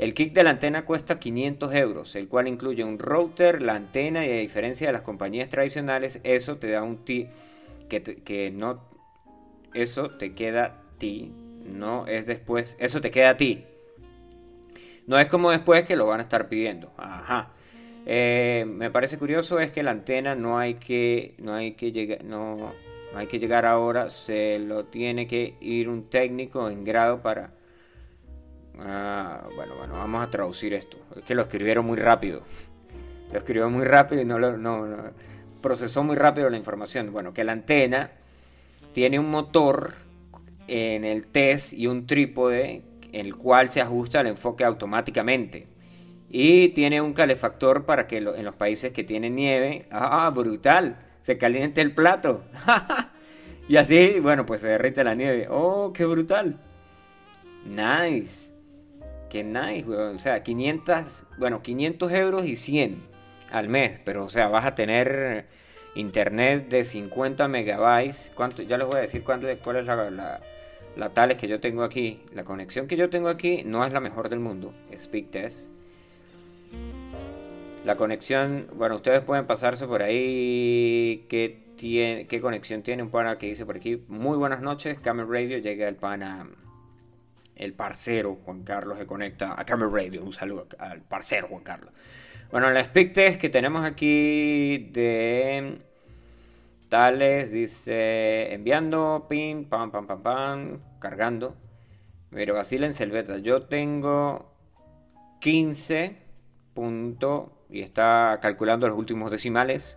[0.00, 4.26] El kit de la antena cuesta 500 euros, el cual incluye un router, la antena
[4.26, 7.28] y a diferencia de las compañías tradicionales, eso te da un ti
[7.88, 8.82] que, que no,
[9.74, 11.32] eso te queda ti,
[11.64, 13.64] no es después, eso te queda a ti.
[15.06, 16.92] No es como después que lo van a estar pidiendo.
[16.96, 17.50] Ajá.
[18.06, 22.24] Eh, me parece curioso es que la antena no hay que, no hay que llegar,
[22.24, 22.72] no,
[23.14, 27.50] hay que llegar ahora, se lo tiene que ir un técnico en grado para
[28.82, 30.98] Ah, bueno, bueno, vamos a traducir esto.
[31.16, 32.42] Es que lo escribieron muy rápido.
[33.30, 34.86] Lo escribió muy rápido y no lo no,
[35.60, 37.12] procesó muy rápido la información.
[37.12, 38.10] Bueno, que la antena
[38.92, 39.94] tiene un motor
[40.70, 45.66] en el test y un trípode en el cual se ajusta el enfoque automáticamente.
[46.30, 50.96] Y tiene un calefactor para que en los países que tienen nieve, ¡ah, brutal!
[51.22, 52.44] Se caliente el plato.
[53.68, 55.48] y así, bueno, pues se derrite la nieve.
[55.50, 56.60] ¡Oh, qué brutal!
[57.66, 58.52] Nice.
[59.28, 59.90] Que nice.
[59.90, 62.98] O sea, 500, bueno, 500 euros y 100
[63.50, 64.00] al mes.
[64.04, 65.48] Pero, o sea, vas a tener
[65.96, 68.30] internet de 50 megabytes.
[68.36, 68.62] ¿Cuánto?
[68.62, 70.40] Ya les voy a decir cuánto, cuál es la,
[70.96, 72.22] la tales que yo tengo aquí.
[72.32, 74.74] La conexión que yo tengo aquí no es la mejor del mundo.
[74.98, 75.68] Speak Test.
[77.84, 81.24] La conexión, bueno, ustedes pueden pasarse por ahí.
[81.28, 84.02] ¿Qué, tiene, qué conexión tiene un pana que dice por aquí?
[84.08, 85.58] Muy buenas noches, Camel Radio.
[85.58, 86.46] Llega el pana
[87.60, 90.24] el parcero Juan Carlos se conecta a Camera Radio.
[90.24, 91.92] Un saludo al parcero Juan Carlos.
[92.50, 95.78] Bueno, la speak test que tenemos aquí de
[96.90, 101.56] Tales dice enviando, pin, pam, pam, pam, pam, cargando.
[102.30, 104.52] Pero en Selveta, yo tengo
[105.40, 106.18] 15
[106.74, 109.96] punto y está calculando los últimos decimales.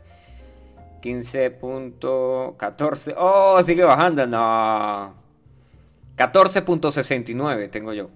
[1.02, 3.16] 15.14.
[3.18, 4.26] Oh, sigue bajando.
[4.26, 5.16] No.
[6.16, 8.10] 14.69 tengo yo.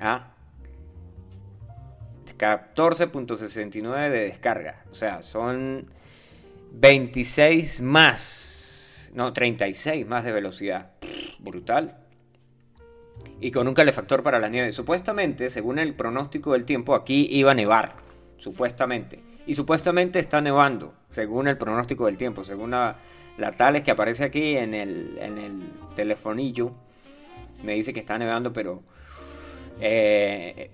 [0.00, 0.34] ¿Ah?
[2.38, 4.84] 14.69 de descarga.
[4.90, 5.90] O sea, son
[6.72, 9.10] 26 más.
[9.14, 10.92] No, 36 más de velocidad.
[11.38, 11.98] brutal.
[13.40, 14.72] Y con un calefactor para la nieve.
[14.72, 17.96] Supuestamente, según el pronóstico del tiempo, aquí iba a nevar.
[18.36, 19.20] Supuestamente.
[19.46, 20.94] Y supuestamente está nevando.
[21.10, 22.44] Según el pronóstico del tiempo.
[22.44, 22.96] Según la,
[23.38, 25.62] la Tales que aparece aquí en el, en el
[25.94, 26.74] telefonillo
[27.62, 28.82] me dice que está nevando, pero
[29.80, 30.70] eh,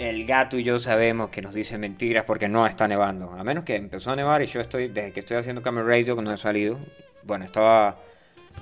[0.00, 3.32] el gato y yo sabemos que nos dice mentiras porque no está nevando.
[3.32, 6.16] A menos que empezó a nevar y yo estoy, desde que estoy haciendo Camera Radio,
[6.16, 6.78] que no he salido.
[7.22, 7.98] Bueno, estaba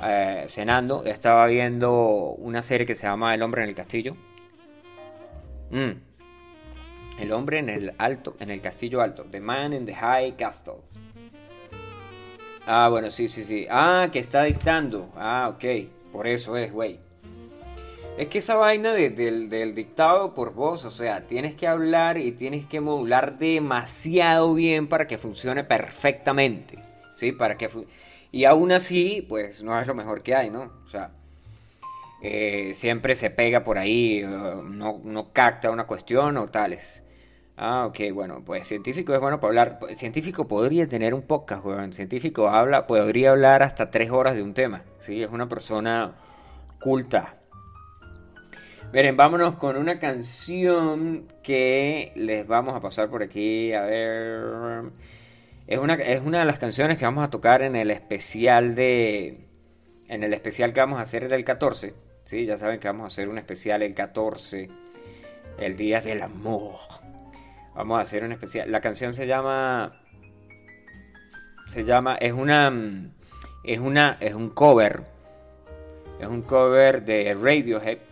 [0.03, 4.16] eh, cenando, estaba viendo una serie que se llama El hombre en el castillo.
[5.70, 5.93] Mm.
[7.20, 9.24] El hombre en el alto, en el castillo alto.
[9.30, 10.82] The Man in the High Castle.
[12.66, 13.66] Ah, bueno, sí, sí, sí.
[13.70, 15.11] Ah, que está dictando.
[15.16, 15.64] Ah, ok.
[16.12, 16.99] Por eso es, güey.
[18.18, 22.66] Es que esa vaina del, dictado por voz, o sea, tienes que hablar y tienes
[22.66, 26.80] que modular demasiado bien para que funcione perfectamente.
[27.14, 27.30] ¿Sí?
[27.30, 27.68] Para que
[28.32, 30.72] y aún así, pues no es lo mejor que hay, ¿no?
[30.84, 31.12] O sea,
[32.20, 37.04] eh, siempre se pega por ahí, no, no capta una cuestión o tales.
[37.56, 39.78] Ah, ok, bueno, pues científico es bueno para hablar.
[39.94, 41.92] Científico podría tener un podcast, weón.
[41.92, 44.82] Científico habla, podría hablar hasta tres horas de un tema.
[44.98, 46.16] Sí, es una persona
[46.80, 47.38] culta.
[48.91, 53.74] Miren, vámonos con una canción que les vamos a pasar por aquí.
[53.74, 54.84] A ver.
[55.66, 59.47] Es una, es una de las canciones que vamos a tocar en el especial de.
[60.09, 61.93] En el especial que vamos a hacer del 14.
[62.24, 64.70] Sí, ya saben que vamos a hacer un especial el 14.
[65.59, 66.78] El Día del Amor.
[67.74, 68.72] Vamos a hacer un especial.
[68.72, 70.01] La canción se llama.
[71.66, 72.16] Se llama.
[72.16, 73.12] Es una.
[73.64, 74.16] Es una.
[74.18, 75.03] Es un cover.
[76.18, 78.07] Es un cover de Radiohead.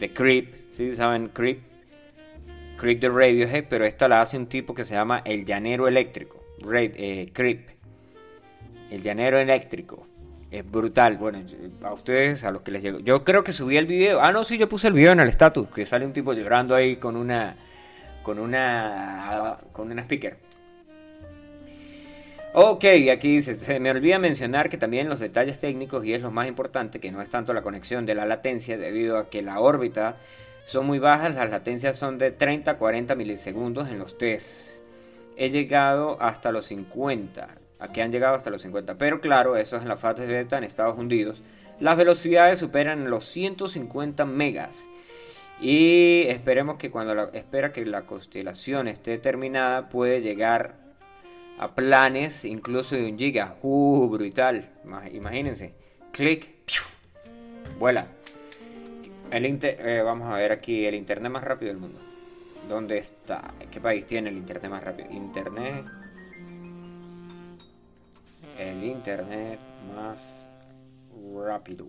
[0.00, 0.70] De Creep.
[0.70, 0.94] ¿Sí?
[0.96, 1.28] ¿Saben?
[1.28, 1.60] Creep.
[2.76, 3.66] Creep de Radiohead.
[3.68, 6.42] Pero esta la hace un tipo que se llama El Llanero Eléctrico.
[6.72, 7.68] Eh, Creep.
[8.90, 10.08] El Llanero Eléctrico.
[10.50, 11.16] Es brutal.
[11.16, 11.40] Bueno,
[11.84, 12.98] a ustedes, a los que les llegó.
[12.98, 14.20] Yo creo que subí el video.
[14.20, 15.68] Ah, no, sí, yo puse el video en el status.
[15.68, 17.54] Que sale un tipo llorando ahí con una
[18.22, 20.36] con una, con una speaker.
[22.52, 26.32] Ok, aquí dice, se me olvida mencionar que también los detalles técnicos, y es lo
[26.32, 29.60] más importante, que no es tanto la conexión de la latencia, debido a que la
[29.60, 30.16] órbita
[30.64, 34.82] son muy bajas, las latencias son de 30 a 40 milisegundos en los tests.
[35.36, 37.46] He llegado hasta los 50,
[37.78, 40.64] aquí han llegado hasta los 50, pero claro, eso es en la fase beta en
[40.64, 41.40] Estados Unidos.
[41.78, 44.88] Las velocidades superan los 150 megas
[45.60, 50.89] y esperemos que cuando la, espera que la constelación esté terminada puede llegar
[51.60, 53.58] a planes incluso de un giga.
[53.60, 54.66] Uh, brutal.
[55.12, 55.74] Imagínense.
[56.10, 56.48] Clic.
[57.78, 58.06] Vuela.
[59.30, 62.00] El eh, vamos a ver aquí el internet más rápido del mundo.
[62.66, 63.52] ¿Dónde está?
[63.70, 65.10] ¿Qué país tiene el internet más rápido?
[65.10, 65.84] Internet.
[68.58, 69.60] El internet
[69.94, 70.48] más
[71.46, 71.86] rápido.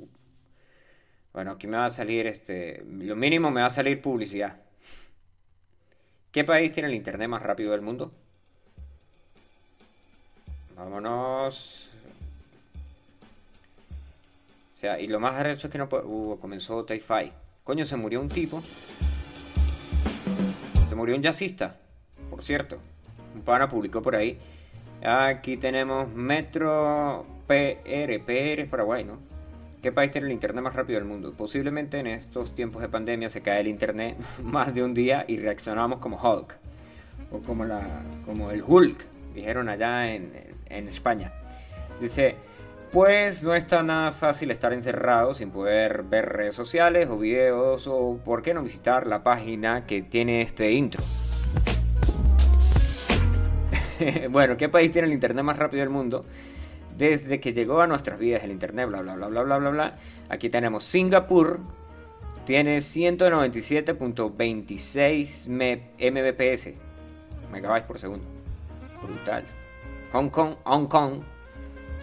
[1.32, 2.84] Bueno, aquí me va a salir este.
[2.86, 4.60] Lo mínimo me va a salir publicidad.
[6.34, 8.14] ¿Qué país tiene el internet más rápido del mundo?
[10.84, 11.90] Vámonos.
[14.74, 16.06] O sea, y lo más arrecho es que no puede...
[16.06, 17.32] Uh, comenzó Taifai.
[17.64, 18.64] Coño, se murió un tipo.
[20.90, 21.76] Se murió un jazzista,
[22.32, 22.80] por cierto.
[23.36, 24.40] Un pana publicó por ahí.
[25.04, 29.20] Aquí tenemos Metro PR, PR Paraguay, ¿no?
[29.84, 31.32] ¿Qué país tiene el internet más rápido del mundo?
[31.38, 35.38] Posiblemente en estos tiempos de pandemia se cae el internet más de un día y
[35.38, 36.56] reaccionamos como Hulk.
[37.32, 39.06] O como, la, como el Hulk,
[39.36, 41.32] dijeron allá en, en España.
[42.00, 42.36] Dice,
[42.92, 48.20] pues no está nada fácil estar encerrado sin poder ver redes sociales o videos o
[48.24, 51.02] por qué no visitar la página que tiene este intro.
[54.30, 56.26] bueno, ¿qué país tiene el internet más rápido del mundo?
[56.98, 59.96] Desde que llegó a nuestras vidas el internet, bla bla bla bla bla bla bla.
[60.30, 61.62] Aquí tenemos Singapur,
[62.46, 65.48] tiene 197.26
[66.12, 66.70] Mbps,
[67.52, 68.26] megabytes por segundo.
[69.02, 69.46] Brutal.
[70.14, 71.22] Hong Kong, Hong Kong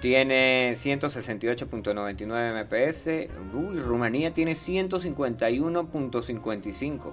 [0.00, 3.06] tiene 168.99 MPS.
[3.54, 7.12] Uy, Rumanía tiene 151.55.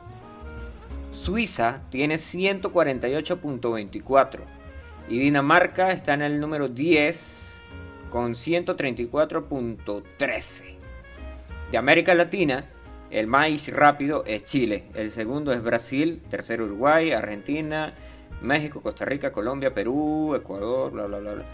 [1.12, 4.40] Suiza tiene 148.24.
[5.10, 7.58] Y Dinamarca está en el número 10
[8.10, 10.76] con 134.13.
[11.72, 12.66] De América Latina,
[13.12, 14.84] el más rápido es Chile.
[14.94, 16.22] El segundo es Brasil.
[16.30, 17.94] Tercero Uruguay, Argentina,
[18.46, 21.46] México, Costa Rica, Colombia, Perú, Ecuador, bla, bla, bla.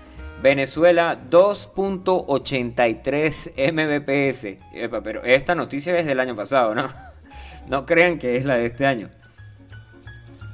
[0.41, 4.47] Venezuela 2.83 Mbps.
[5.03, 6.89] pero esta noticia es del año pasado, ¿no?
[7.67, 9.09] No crean que es la de este año.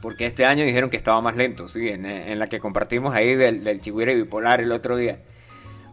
[0.01, 1.87] Porque este año dijeron que estaba más lento, ¿sí?
[1.87, 5.19] En, la que compartimos ahí del, del bipolar el otro día.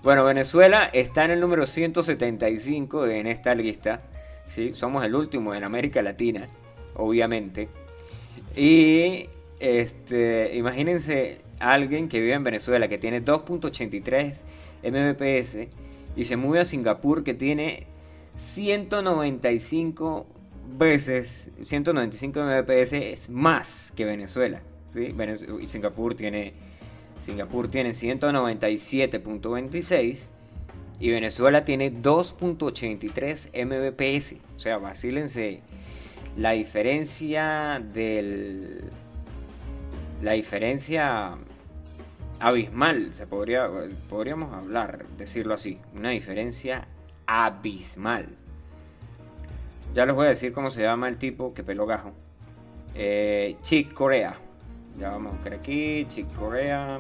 [0.02, 4.02] Bueno, Venezuela está en el número 175 en esta lista.
[4.44, 4.74] ¿sí?
[4.74, 6.48] Somos el último en América Latina,
[6.94, 7.70] obviamente.
[8.56, 9.28] Y
[9.64, 14.42] este, imagínense alguien que vive en Venezuela que tiene 2.83
[14.82, 15.58] Mbps
[16.16, 17.88] y se mueve a Singapur que tiene
[18.36, 20.26] 195
[20.76, 24.62] veces, 195 Mbps más que Venezuela.
[24.92, 25.12] ¿sí?
[25.60, 26.52] y Singapur tiene,
[27.20, 30.28] Singapur tiene 197.26
[31.00, 34.34] y Venezuela tiene 2.83 Mbps.
[34.56, 35.60] O sea, vacílense
[36.36, 38.84] la diferencia del
[40.22, 41.30] la diferencia
[42.40, 43.68] abismal, se podría,
[44.08, 46.86] podríamos hablar, decirlo así, una diferencia
[47.26, 48.28] abismal.
[49.94, 52.12] Ya les voy a decir cómo se llama el tipo que peló gajo.
[52.94, 54.34] Eh, Chick Corea.
[54.98, 56.98] Ya vamos a buscar aquí, Chick Corea.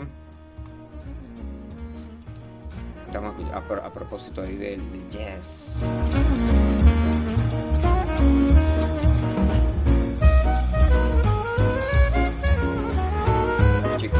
[3.06, 5.84] Estamos a, a propósito ahí del jazz.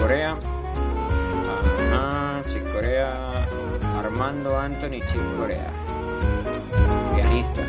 [0.04, 0.36] Corea.
[2.74, 3.32] Corea.
[3.96, 5.00] Armando Anthony
[5.38, 5.70] Corea.
[7.14, 7.62] Pianista.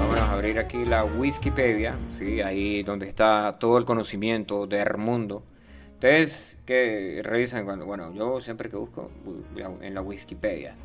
[0.00, 2.40] Vamos a abrir aquí la Wikipedia, ¿sí?
[2.40, 5.42] ahí donde está todo el conocimiento del mundo.
[5.92, 9.10] Ustedes que revisan cuando, bueno, yo siempre que busco
[9.82, 10.76] en la Wikipedia.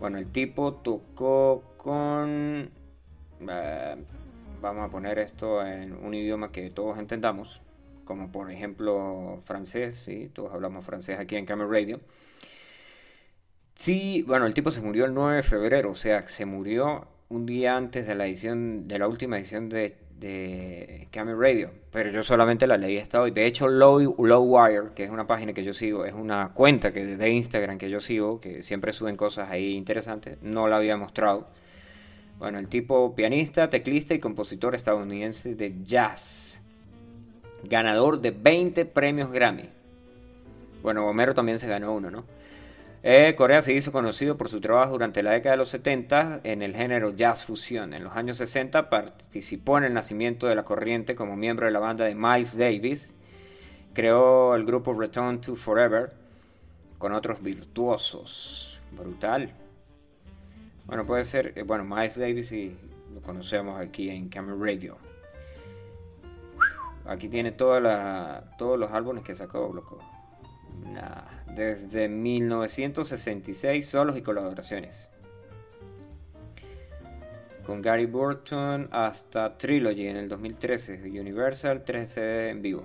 [0.00, 2.70] Bueno, el tipo tocó con,
[3.50, 3.96] eh,
[4.62, 7.60] vamos a poner esto en un idioma que todos entendamos
[8.04, 10.30] como por ejemplo francés, ¿sí?
[10.32, 11.98] todos hablamos francés aquí en Camera Radio.
[13.74, 17.46] Sí, bueno, el tipo se murió el 9 de febrero, o sea, se murió un
[17.46, 22.22] día antes de la edición, de la última edición de, de Camera Radio, pero yo
[22.22, 23.32] solamente la leí esta hoy.
[23.32, 26.92] De hecho, Low, Low Wire, que es una página que yo sigo, es una cuenta
[26.92, 30.96] que de Instagram que yo sigo, que siempre suben cosas ahí interesantes, no la había
[30.96, 31.46] mostrado.
[32.38, 36.60] Bueno, el tipo pianista, teclista y compositor estadounidense de jazz
[37.64, 39.68] ganador de 20 premios Grammy.
[40.82, 42.24] Bueno, Homero también se ganó uno, ¿no?
[43.06, 46.62] Eh, Corea se hizo conocido por su trabajo durante la década de los 70 en
[46.62, 47.92] el género jazz fusión.
[47.92, 51.80] En los años 60 participó en el nacimiento de la corriente como miembro de la
[51.80, 53.12] banda de Miles Davis.
[53.92, 56.12] Creó el grupo Return to Forever
[56.96, 58.80] con otros virtuosos.
[58.92, 59.50] Brutal.
[60.86, 62.74] Bueno, puede ser, eh, bueno, Miles Davis y
[63.14, 64.96] lo conocemos aquí en Camera Radio.
[67.06, 69.98] Aquí tiene todos los álbumes que sacó, loco.
[71.54, 75.08] Desde 1966, solos y colaboraciones.
[77.64, 82.84] con Gary Burton hasta Trilogy en el 2013, Universal 3 en vivo,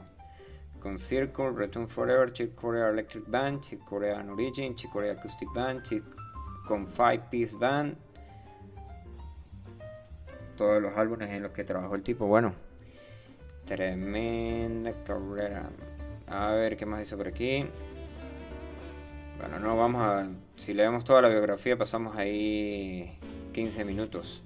[0.80, 5.84] con Circle, Return Forever, Chick Corea Electric Band, Chick Corea Origin, Chick Corea Acoustic Band,
[5.84, 6.04] Chick
[6.66, 7.98] con Five Piece Band,
[10.56, 12.54] todos los álbumes en los que trabajó el tipo, bueno,
[13.70, 15.70] tremenda carrera.
[16.28, 17.66] A ver qué más hizo por aquí.
[19.40, 20.28] Bueno, no vamos a.
[20.56, 23.12] Si leemos toda la biografía, pasamos ahí
[23.54, 24.42] 15 minutos.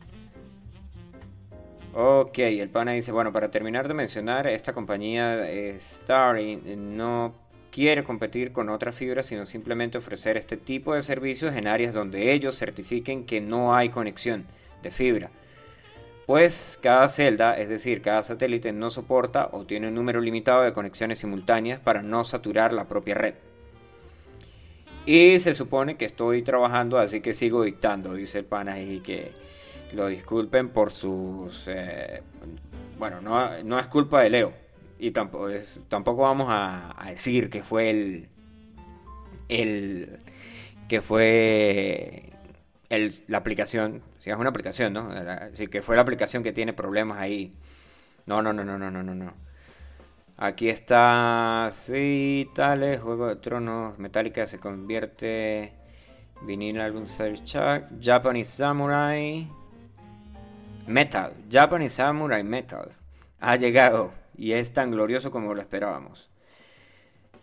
[1.93, 7.33] Ok, el pana dice: Bueno, para terminar de mencionar, esta compañía eh, Starring no
[7.71, 12.33] quiere competir con otras fibras, sino simplemente ofrecer este tipo de servicios en áreas donde
[12.33, 14.45] ellos certifiquen que no hay conexión
[14.81, 15.31] de fibra.
[16.25, 20.71] Pues cada celda, es decir, cada satélite no soporta o tiene un número limitado de
[20.71, 23.35] conexiones simultáneas para no saturar la propia red.
[25.05, 29.33] Y se supone que estoy trabajando, así que sigo dictando, dice el pana y que
[29.91, 31.67] lo disculpen por sus...
[31.67, 32.21] Eh,
[32.97, 34.53] bueno, no, es culpa de Leo.
[34.99, 35.49] Y tampoco,
[35.89, 38.29] tampoco vamos a, decir que fue el...
[39.49, 40.19] el
[40.87, 42.29] que fue
[43.27, 45.09] la aplicación, si es una aplicación, ¿no?
[45.11, 47.53] Así que fue la aplicación que tiene problemas ahí.
[48.25, 49.33] No, no, no, no, no, no, no.
[50.37, 55.73] Aquí está, sí, tales, Juego de Tronos, Metallica se convierte,
[56.43, 59.45] vinil album Chuck, Japanese Samurai,
[60.87, 62.91] Metal, Japanese Samurai Metal,
[63.41, 66.29] ha llegado y es tan glorioso como lo esperábamos.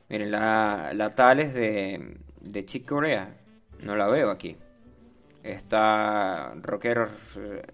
[0.09, 3.37] Miren, la, la Tales de, de Chick Corea,
[3.81, 4.57] no la veo aquí.
[5.43, 7.09] Está rockero,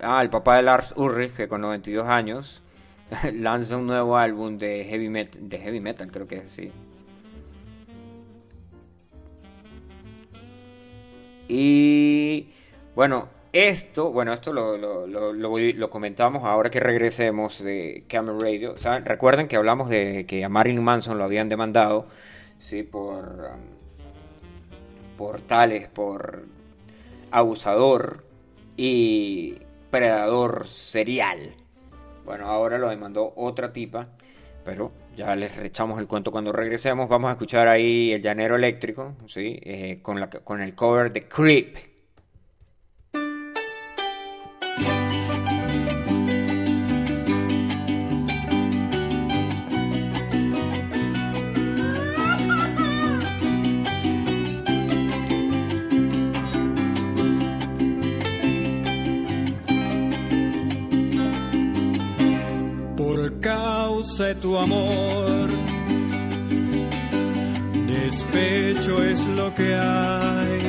[0.00, 2.62] ah, el papá de Lars Ulrich, que con 92 años,
[3.32, 6.72] lanza un nuevo álbum de heavy, metal, de heavy metal, creo que es así.
[11.48, 12.48] Y
[12.94, 18.74] bueno, esto, bueno, esto lo, lo, comentamos ahora que regresemos de Camera Radio.
[19.04, 22.06] recuerden que hablamos de que a Marilyn Manson lo habían demandado,
[22.58, 26.44] sí, por, um, por tales, por
[27.30, 28.24] abusador
[28.76, 29.58] y
[29.90, 31.54] predador serial.
[32.24, 34.08] Bueno, ahora lo demandó otra tipa,
[34.64, 37.08] pero ya les echamos el cuento cuando regresemos.
[37.08, 39.58] Vamos a escuchar ahí el llanero eléctrico, ¿sí?
[39.62, 41.95] Eh, con, la, con el cover de Creep.
[64.46, 65.48] Tu amor.
[67.94, 70.64] Despecho es lo que hay,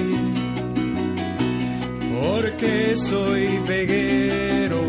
[2.19, 4.83] porque soy veguero,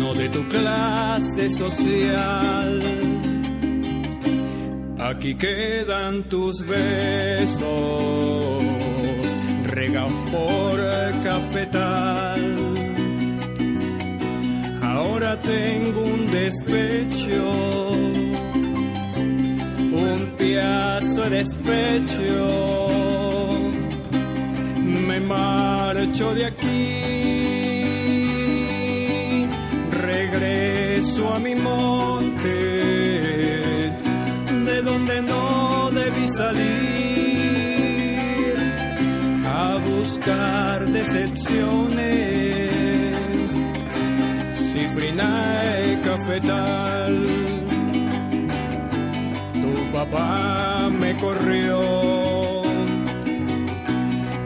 [0.00, 2.70] no de tu clase social.
[5.10, 8.64] Aquí quedan tus besos,
[9.78, 10.74] regados por
[11.22, 11.63] cafetal
[15.36, 17.90] tengo un despecho,
[19.92, 22.22] un piazo de despecho.
[25.06, 27.04] Me marcho de aquí,
[29.90, 32.48] regreso a mi monte,
[34.68, 36.64] de donde no debí salir,
[39.46, 42.53] a buscar decepciones
[44.96, 47.26] y cafetal.
[49.52, 51.80] Tu papá me corrió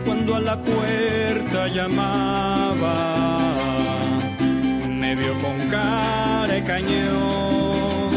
[0.05, 3.38] cuando a la puerta llamaba.
[4.88, 8.11] Me vio con cara de cañón.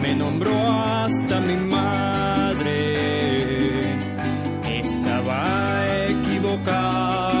[0.00, 2.76] Me nombró hasta mi madre.
[4.78, 7.37] Estaba equivocado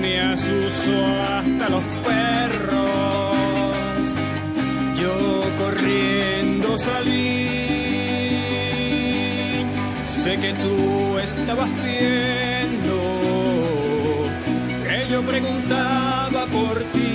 [0.00, 3.36] me asuso hasta los perros,
[5.00, 7.48] yo corriendo salí,
[10.06, 12.96] sé que tú estabas viendo,
[14.86, 17.05] que yo preguntaba por ti,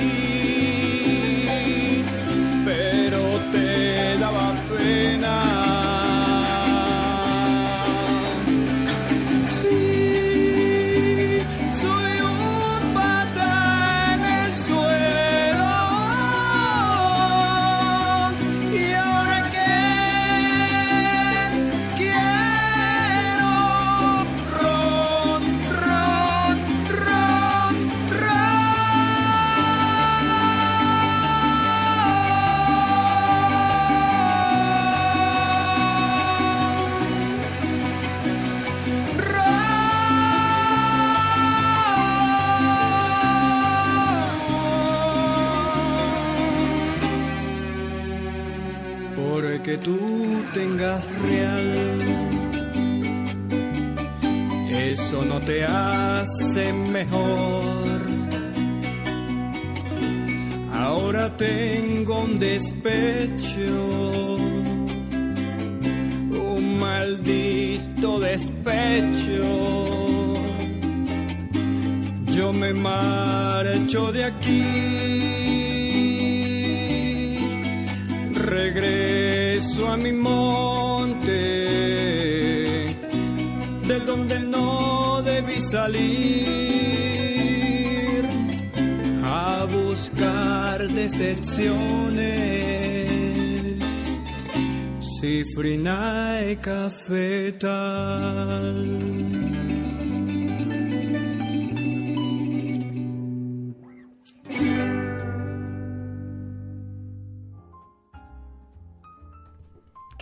[55.46, 58.02] te hace mejor.
[60.74, 63.86] Ahora tengo un despecho,
[66.50, 69.42] un maldito despecho.
[72.36, 75.41] Yo me marcho de aquí
[85.82, 86.12] salir
[89.24, 91.80] a buscar decepciones.
[95.20, 97.72] Cifrina y cafetal.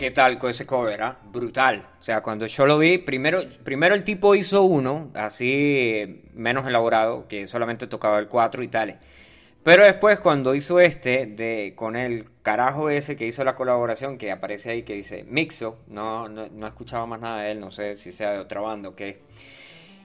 [0.00, 1.02] ¿Qué tal con ese cover?
[1.02, 1.18] Ah?
[1.30, 1.84] Brutal.
[2.00, 7.28] O sea, cuando yo lo vi, primero, primero el tipo hizo uno, así menos elaborado,
[7.28, 8.98] que solamente tocaba el 4 y tal.
[9.62, 14.32] Pero después cuando hizo este, de, con el carajo ese que hizo la colaboración, que
[14.32, 17.98] aparece ahí, que dice Mixo, no, no, no escuchaba más nada de él, no sé
[17.98, 19.20] si sea de otra banda o qué.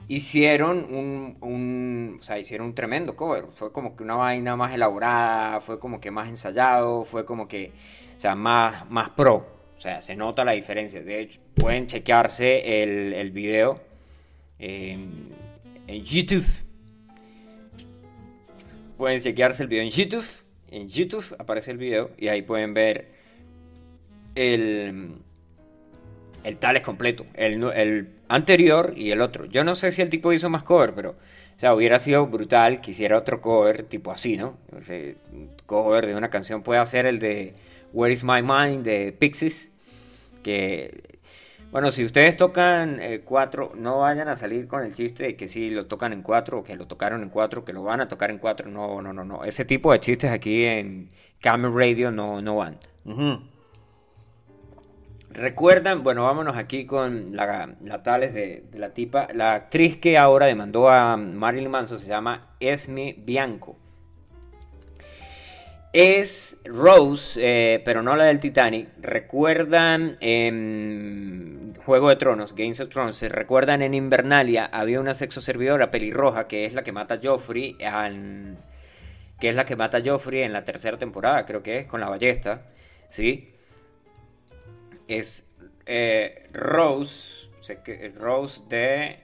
[0.08, 3.46] Hicieron un, un, o sea, hicieron un tremendo cover.
[3.46, 7.72] Fue como que una vaina más elaborada, fue como que más ensayado, fue como que,
[8.18, 9.55] o sea, más, más pro.
[9.76, 11.02] O sea, se nota la diferencia.
[11.02, 13.80] De hecho, pueden chequearse el, el video
[14.58, 15.34] en,
[15.86, 16.46] YouTube.
[18.96, 20.26] Pueden chequearse el video en YouTube.
[20.70, 23.08] En YouTube aparece el video y ahí pueden ver
[24.34, 25.16] el,
[26.42, 27.26] el es completo.
[27.34, 29.44] El, el, anterior y el otro.
[29.44, 32.80] Yo no sé si el tipo hizo más cover, pero o sea, hubiera sido brutal
[32.80, 34.58] que hiciera otro cover tipo así, ¿no?
[34.72, 34.80] O
[35.64, 37.54] cover de una canción puede hacer el de
[37.92, 39.70] Where is My Mind de Pixies.
[40.42, 41.18] Que,
[41.70, 45.48] bueno, si ustedes tocan eh, cuatro, no vayan a salir con el chiste de que
[45.48, 48.08] si lo tocan en cuatro, o que lo tocaron en cuatro, que lo van a
[48.08, 48.70] tocar en cuatro.
[48.70, 49.44] No, no, no, no.
[49.44, 51.08] Ese tipo de chistes aquí en
[51.40, 52.78] Camel Radio no, no van.
[55.30, 59.28] Recuerdan, bueno, vámonos aquí con la, la tales de, de, la tipa.
[59.34, 63.76] La actriz que ahora demandó a Marilyn Manson se llama Esme Bianco
[65.92, 68.88] es Rose, eh, pero no la del Titanic.
[69.00, 75.90] Recuerdan en Juego de Tronos, Games of Thrones, recuerdan en Invernalia había una sexo servidora
[75.90, 77.76] pelirroja que es la que mata a Joffrey,
[79.38, 82.00] que es la que mata a Joffrey en la tercera temporada, creo que es, con
[82.00, 82.66] la ballesta,
[83.08, 83.52] ¿sí?
[85.06, 85.54] Es
[85.86, 87.48] eh, Rose,
[88.16, 89.20] Rose de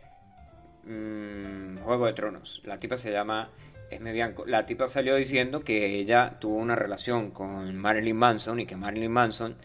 [0.85, 2.63] mm, Juego de Tronos.
[2.65, 3.51] La tipa se llama
[3.95, 4.45] es Bianco.
[4.47, 9.11] La tipa salió diciendo que ella tuvo una relación con Marilyn Manson y que Marilyn
[9.11, 9.57] Manson,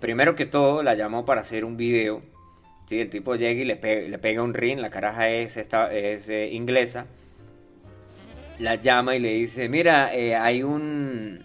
[0.00, 2.22] primero que todo, la llamó para hacer un video.
[2.86, 3.00] ¿sí?
[3.00, 7.06] El tipo llega y le, pega un ring, la caraja es, esta, es eh, inglesa.
[8.58, 11.44] La llama y le dice, mira, eh, hay un...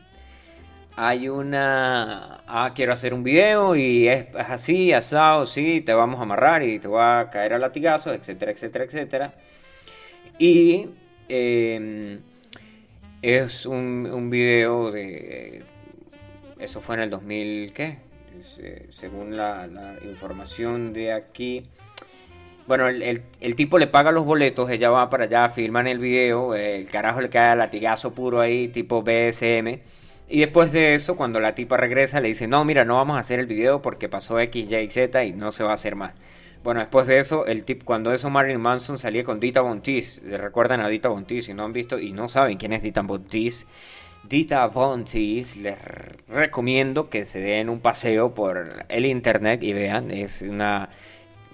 [0.95, 2.43] Hay una...
[2.47, 6.79] Ah, quiero hacer un video y es, así, asado, sí, te vamos a amarrar y
[6.79, 9.33] te va a caer a latigazos, etcétera, etcétera, etcétera.
[10.37, 10.89] Y
[11.33, 12.19] Em,
[13.21, 15.63] es un, un, video de...
[16.59, 17.99] Eso fue en el 2000, ¿qué?
[18.57, 21.63] Eh, según la, información de aquí.
[22.67, 26.85] Bueno, el, tipo le paga los boletos, ella va para allá, filman el video, el
[26.87, 29.79] carajo le cae latigazo puro ahí, tipo BSM.
[30.27, 33.19] Y después de eso, cuando la tipa regresa, le dice, no, mira, no vamos a
[33.19, 36.13] hacer el video porque pasó X, Y, Z y no se va a hacer más.
[36.63, 40.81] Bueno, después de eso, el tip, cuando eso Marilyn Manson salía con Dita Bontis, recuerdan
[40.81, 43.65] a Dita Bontis, si no han visto y no saben quién es Dita Bontis,
[44.23, 45.75] Dita Bontis, les
[46.27, 50.89] recomiendo que se den un paseo por el internet y vean, es una,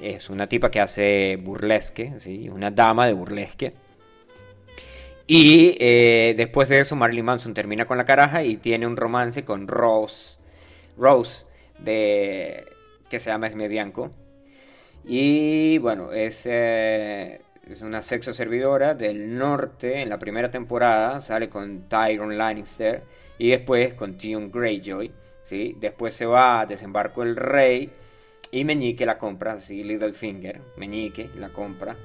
[0.01, 2.49] es una tipa que hace burlesque, ¿sí?
[2.49, 3.74] una dama de burlesque.
[5.26, 9.45] Y eh, después de eso, Marilyn Manson termina con la caraja y tiene un romance
[9.45, 10.38] con Rose,
[10.97, 11.45] Rose,
[11.80, 12.66] de,
[13.10, 14.12] que se llama Esme Bianco
[15.08, 21.22] y bueno, es, eh, es una sexo servidora del norte en la primera temporada.
[21.22, 23.03] Sale con Tyron Lannister
[23.38, 25.12] y después con Tion Greyjoy.
[25.43, 25.78] ¿sí?
[25.80, 27.89] Después se va a Desembarco el Rey
[28.51, 29.60] y Meñique la compra.
[29.62, 29.82] ¿sí?
[29.82, 31.95] Littlefinger, Meñique la compra.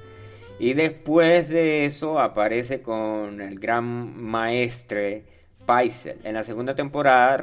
[0.61, 5.24] Y después de eso aparece con el gran maestre
[5.66, 6.20] Paisel.
[6.22, 7.36] En la segunda temporada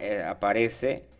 [0.00, 1.13] eh, aparece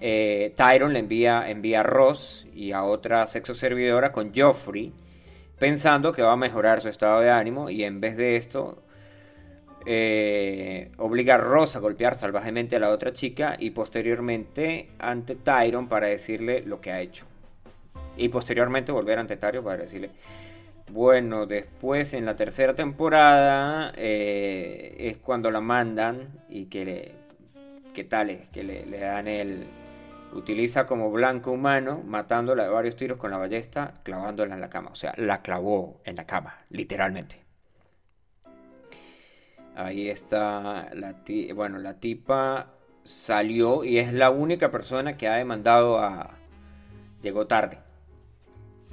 [0.00, 4.92] eh, Tyron le envía, envía a Ross y a otra sexo servidora con Joffrey,
[5.58, 8.82] pensando que va a mejorar su estado de ánimo y en vez de esto,
[9.86, 15.88] eh, obliga a Ross a golpear salvajemente a la otra chica y posteriormente ante Tyron
[15.88, 17.24] para decirle lo que ha hecho.
[18.16, 20.10] Y posteriormente volver ante Tyron para decirle...
[20.88, 27.12] Bueno, después en la tercera temporada eh, es cuando la mandan y que le...
[27.92, 28.38] ¿Qué tal?
[28.52, 29.64] Que le, le dan el...
[30.36, 34.90] Utiliza como blanco humano, matándola de varios tiros con la ballesta, clavándola en la cama.
[34.92, 37.42] O sea, la clavó en la cama, literalmente.
[39.74, 41.16] Ahí está la
[41.54, 42.72] bueno, la tipa
[43.04, 46.30] salió y es la única persona que ha demandado a
[47.22, 47.85] llegó tarde.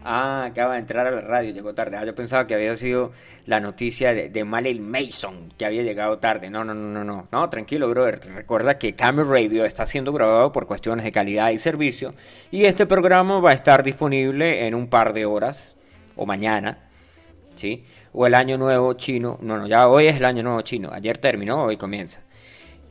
[0.05, 1.97] Ah, acaba de entrar a la radio, llegó tarde.
[1.97, 3.11] Ah, yo pensaba que había sido
[3.45, 6.49] la noticia de, de Mason, que había llegado tarde.
[6.49, 7.27] No, no, no, no, no.
[7.31, 8.19] No, tranquilo, brother.
[8.35, 12.13] Recuerda que Camera Radio está siendo grabado por cuestiones de calidad y servicio.
[12.51, 15.75] Y este programa va a estar disponible en un par de horas
[16.15, 16.89] o mañana.
[17.55, 17.83] ¿Sí?
[18.11, 19.37] O el año nuevo chino.
[19.41, 20.89] No, no, ya hoy es el año nuevo chino.
[20.91, 22.21] Ayer terminó, hoy comienza.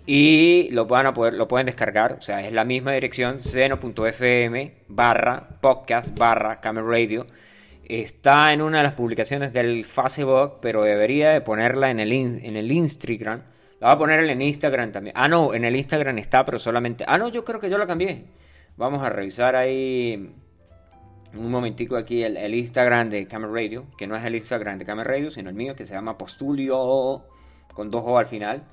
[0.05, 4.73] Y lo, van a poder, lo pueden descargar, o sea, es la misma dirección, seno.fm
[4.89, 7.27] barra podcast barra radio.
[7.85, 12.57] Está en una de las publicaciones del Facebook, pero debería de ponerla en el, en
[12.57, 13.43] el Instagram.
[13.79, 15.15] La va a poner en Instagram también.
[15.17, 17.05] Ah, no, en el Instagram está, pero solamente...
[17.07, 18.25] Ah, no, yo creo que yo la cambié.
[18.77, 20.35] Vamos a revisar ahí
[21.35, 24.85] un momentico aquí el, el Instagram de Camera Radio, que no es el Instagram de
[24.85, 27.25] Camera Radio, sino el mío, que se llama Postulio,
[27.75, 28.65] con dos O al final.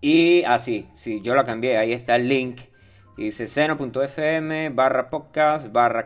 [0.00, 2.60] Y así, ah, sí, yo la cambié, ahí está el link.
[3.16, 6.04] Dice seno.fm barra podcast barra.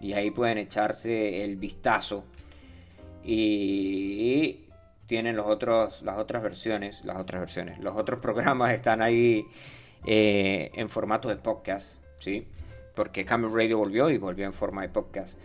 [0.00, 2.24] Y ahí pueden echarse el vistazo.
[3.24, 4.66] Y
[5.06, 7.78] tienen los otros, las otras versiones, las otras versiones.
[7.80, 9.44] Los otros programas están ahí
[10.04, 12.46] eh, en formato de podcast, ¿sí?
[12.94, 15.36] Porque Camera Radio volvió y volvió en forma de podcast.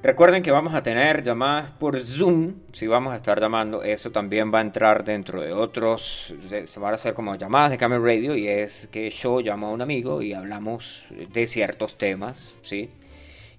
[0.00, 4.54] Recuerden que vamos a tener llamadas por Zoom, si vamos a estar llamando, eso también
[4.54, 6.32] va a entrar dentro de otros,
[6.66, 9.70] se van a hacer como llamadas de Camera Radio y es que yo llamo a
[9.70, 12.90] un amigo y hablamos de ciertos temas, ¿sí?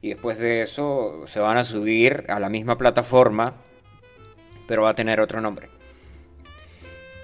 [0.01, 3.55] Y después de eso se van a subir a la misma plataforma,
[4.65, 5.78] pero va a tener otro nombre.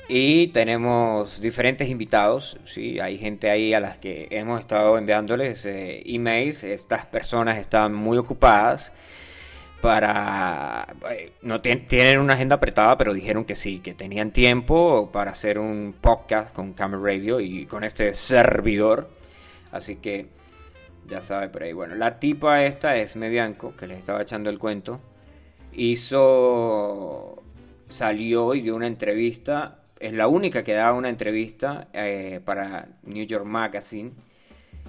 [0.08, 3.00] Y tenemos diferentes invitados, ¿sí?
[3.00, 8.18] hay gente ahí a las que hemos estado enviándoles eh, emails, estas personas están muy
[8.20, 8.92] ocupadas
[9.82, 10.86] para...
[11.10, 15.58] Eh, no tienen una agenda apretada, pero dijeron que sí, que tenían tiempo para hacer
[15.58, 19.10] un podcast con Camera Radio y con este servidor.
[19.72, 20.28] Así que
[21.08, 21.74] ya sabe por ahí.
[21.74, 25.00] Bueno, la tipa esta es Medianco, que les estaba echando el cuento.
[25.74, 27.42] Hizo...
[27.88, 33.26] Salió y dio una entrevista es la única que da una entrevista eh, para New
[33.26, 34.12] York Magazine.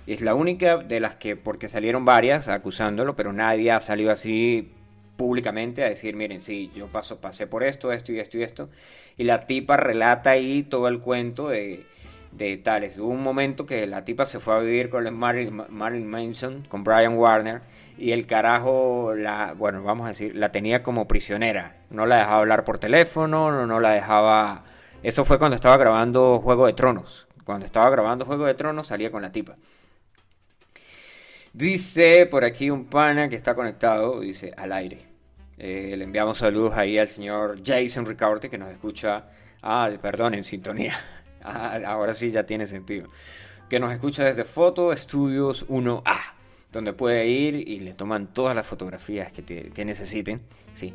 [0.07, 4.73] Es la única de las que, porque salieron varias acusándolo, pero nadie ha salido así
[5.17, 8.69] públicamente a decir, miren, sí, yo paso, pasé por esto, esto y esto y esto.
[9.17, 11.83] Y la tipa relata ahí todo el cuento de,
[12.33, 12.99] de tales.
[12.99, 16.85] Hubo un momento que la tipa se fue a vivir con Marilyn, Marilyn Manson, con
[16.85, 17.63] Brian Warner,
[17.97, 21.77] y el carajo, la, bueno, vamos a decir, la tenía como prisionera.
[21.89, 24.65] No la dejaba hablar por teléfono, no, no la dejaba
[25.03, 27.27] eso fue cuando estaba grabando Juego de Tronos.
[27.45, 29.57] Cuando estaba grabando Juego de Tronos salía con la tipa.
[31.53, 35.07] Dice por aquí un pana que está conectado, dice al aire.
[35.59, 39.25] Eh, le enviamos saludos ahí al señor Jason Ricaurte que nos escucha.
[39.63, 40.95] Ah, perdón, en sintonía.
[41.49, 43.09] Ah, ahora sí ya tiene sentido.
[43.71, 46.35] Que nos escucha desde Foto Estudios 1A,
[46.73, 50.41] donde puede ir y le toman todas las fotografías que, que necesiten.
[50.75, 50.93] Sí.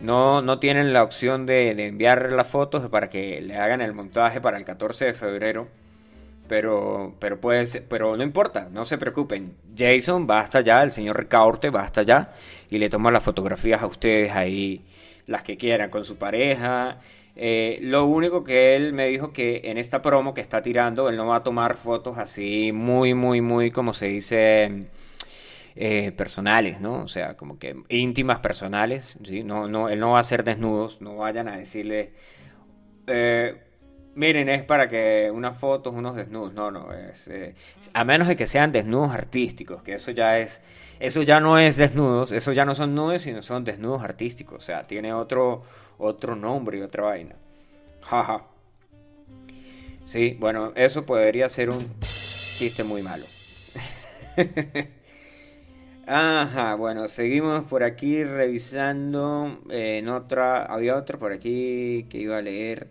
[0.00, 4.40] No, no tienen la opción de, enviar las fotos para que le hagan el montaje
[4.40, 5.68] para el 14 de febrero.
[6.48, 9.56] Pero, pero, puede pero no importa, no se preocupen.
[9.76, 12.30] Jason va hasta allá, el señor Ricaurte va hasta allá
[12.70, 14.84] y le toma las fotografías a ustedes ahí,
[15.26, 17.00] las que quieran, con su pareja.
[17.34, 21.16] Eh, lo único que él me dijo que en esta promo que está tirando, él
[21.16, 24.88] no va a tomar fotos así muy, muy, muy, como se dice
[25.78, 27.02] eh, personales, ¿no?
[27.02, 29.44] O sea, como que íntimas personales, ¿sí?
[29.44, 32.14] No, no, él no va a hacer desnudos, no vayan a decirle,
[33.06, 33.62] eh,
[34.14, 37.54] miren, es para que unas fotos, unos desnudos, no, no, es, eh,
[37.92, 40.62] a menos de que sean desnudos artísticos, que eso ya es,
[40.98, 44.66] eso ya no es desnudos, eso ya no son nudes, sino son desnudos artísticos, o
[44.66, 45.62] sea, tiene otro,
[45.98, 47.36] otro nombre y otra vaina.
[48.00, 48.46] Jaja.
[50.06, 53.26] Sí, bueno, eso podría ser un chiste muy malo.
[56.06, 59.60] Ajá, bueno, seguimos por aquí revisando.
[59.70, 62.88] Eh, en otra, había otra por aquí que iba a leer.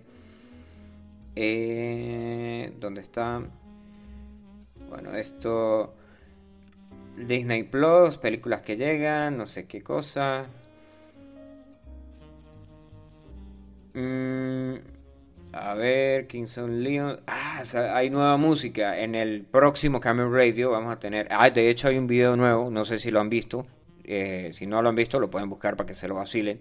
[1.35, 3.41] Eh, ¿Dónde está?
[4.89, 5.93] Bueno, esto.
[7.17, 10.47] Disney Plus, películas que llegan, no sé qué cosa.
[13.93, 14.75] Mm,
[15.55, 17.19] a ver, Kingston Leon.
[17.27, 18.99] Ah, hay nueva música.
[18.99, 21.27] En el próximo Camel Radio vamos a tener.
[21.31, 22.69] Ah, de hecho hay un video nuevo.
[22.69, 23.65] No sé si lo han visto.
[24.03, 26.59] Eh, si no lo han visto, lo pueden buscar para que se lo vacilen.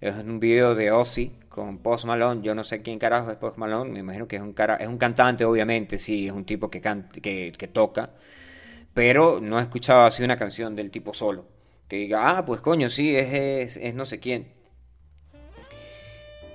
[0.00, 2.42] Es un video de Ozzy con Post Malone.
[2.42, 3.90] Yo no sé quién carajo es Post Malone.
[3.92, 5.98] Me imagino que es un cara, es un cantante, obviamente.
[5.98, 8.10] Sí, es un tipo que, can- que, toca.
[8.94, 11.46] Pero no he escuchado así una canción del tipo solo.
[11.88, 14.48] Que diga, ah, pues coño, sí, es, es no sé quién.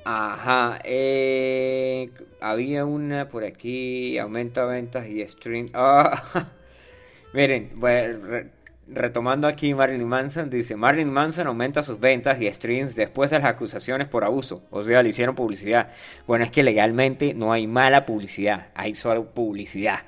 [0.10, 5.70] Ajá, eh, había una por aquí, aumenta ventas y stream.
[5.74, 6.47] Ah,
[7.34, 7.72] miren,
[8.88, 13.47] retomando aquí Marilyn Manson, dice, Marilyn Manson aumenta sus ventas y streams después de las
[13.47, 14.64] acusaciones por abuso.
[14.72, 15.91] O sea, le hicieron publicidad.
[16.26, 20.03] Bueno, es que legalmente no hay mala publicidad, hay solo publicidad.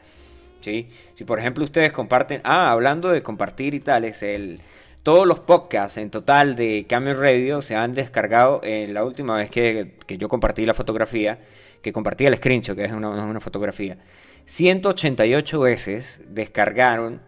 [0.61, 0.87] ¿sí?
[1.13, 4.61] Si por ejemplo ustedes comparten, ah, hablando de compartir y tales, el,
[5.03, 9.49] todos los podcasts en total de Camel Radio se han descargado en la última vez
[9.49, 11.39] que, que yo compartí la fotografía,
[11.81, 13.97] que compartí el screenshot, que es una, fotografía.
[14.45, 17.21] 188 veces descargaron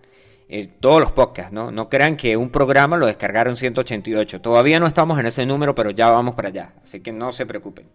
[0.50, 1.72] eh, todos los podcasts, ¿no?
[1.72, 4.42] No crean que un programa lo descargaron 188.
[4.42, 6.74] Todavía no estamos en ese número, pero ya vamos para allá.
[6.84, 7.86] Así que no se preocupen.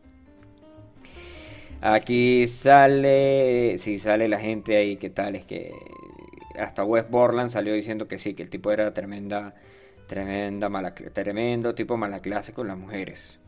[1.82, 5.36] Aquí sale, sí, sale la gente ahí, ¿qué tal?
[5.36, 5.72] Es que
[6.58, 9.54] hasta West Borland salió diciendo que sí, que el tipo era tremenda,
[10.06, 13.38] tremenda mala, tremendo tipo mala clase con las mujeres.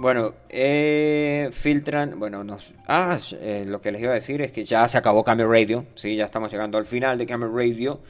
[0.00, 4.64] Bueno, eh, filtran, bueno, nos, ah, eh, lo que les iba a decir es que
[4.64, 8.00] ya se acabó Camel Radio, sí, ya estamos llegando al final de Camel Radio.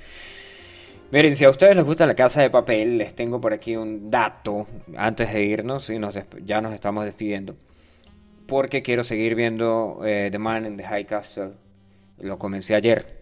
[1.10, 4.08] Miren, si a ustedes les gusta la casa de papel, les tengo por aquí un
[4.08, 6.14] dato antes de irnos, y nos
[6.44, 7.56] ya nos estamos despidiendo.
[8.46, 11.54] Porque quiero seguir viendo eh, The Man in the High Castle.
[12.18, 13.19] Lo comencé ayer.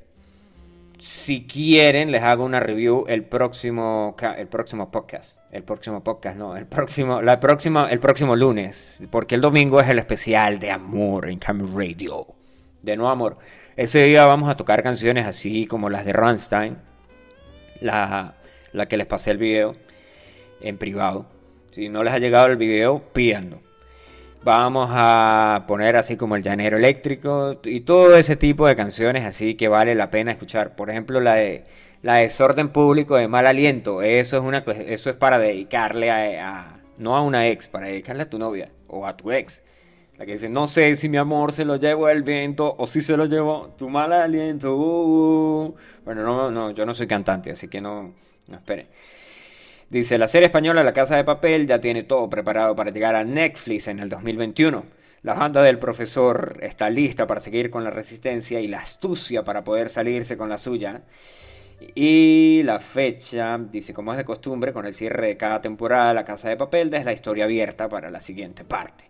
[0.99, 5.39] Si quieren, les hago una review el próximo, el próximo podcast.
[5.51, 9.03] El próximo podcast, no, el próximo, la próxima, el próximo lunes.
[9.11, 12.27] Porque el domingo es el especial de amor en Camel Radio.
[12.83, 13.39] De no amor.
[13.77, 16.89] Ese día vamos a tocar canciones así como las de Rammstein
[17.81, 18.35] la,
[18.73, 19.77] la que les pasé el video
[20.61, 21.27] en privado.
[21.73, 23.68] Si no les ha llegado el video, pídanlo.
[24.45, 29.57] Vamos a poner así como el llanero eléctrico y todo ese tipo de canciones así
[29.57, 30.76] que vale la pena escuchar.
[30.76, 31.64] Por ejemplo, la de
[32.03, 34.03] la desorden público de mal aliento.
[34.03, 38.30] Eso es una eso es para dedicarle a, no a una ex, para dedicarle a
[38.30, 39.62] tu novia o a tu ex.
[40.16, 43.03] La que dice, no sé si mi amor se lo llevó el viento o si
[43.03, 44.74] se lo llevó tu mal aliento.
[44.74, 45.76] uh, uh".
[46.05, 48.14] Bueno, no, no, yo no soy cantante, así que no,
[48.49, 48.89] no esperen.
[49.91, 53.24] Dice, la serie española La Casa de Papel ya tiene todo preparado para llegar a
[53.24, 54.84] Netflix en el 2021.
[55.22, 59.64] La banda del profesor está lista para seguir con la resistencia y la astucia para
[59.64, 61.05] poder salirse con la suya.
[61.95, 66.24] Y la fecha, dice, como es de costumbre, con el cierre de cada temporada, La
[66.24, 69.05] Casa de Papel deja la historia abierta para la siguiente parte.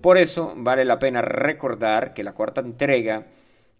[0.00, 3.26] Por eso vale la pena recordar que la cuarta entrega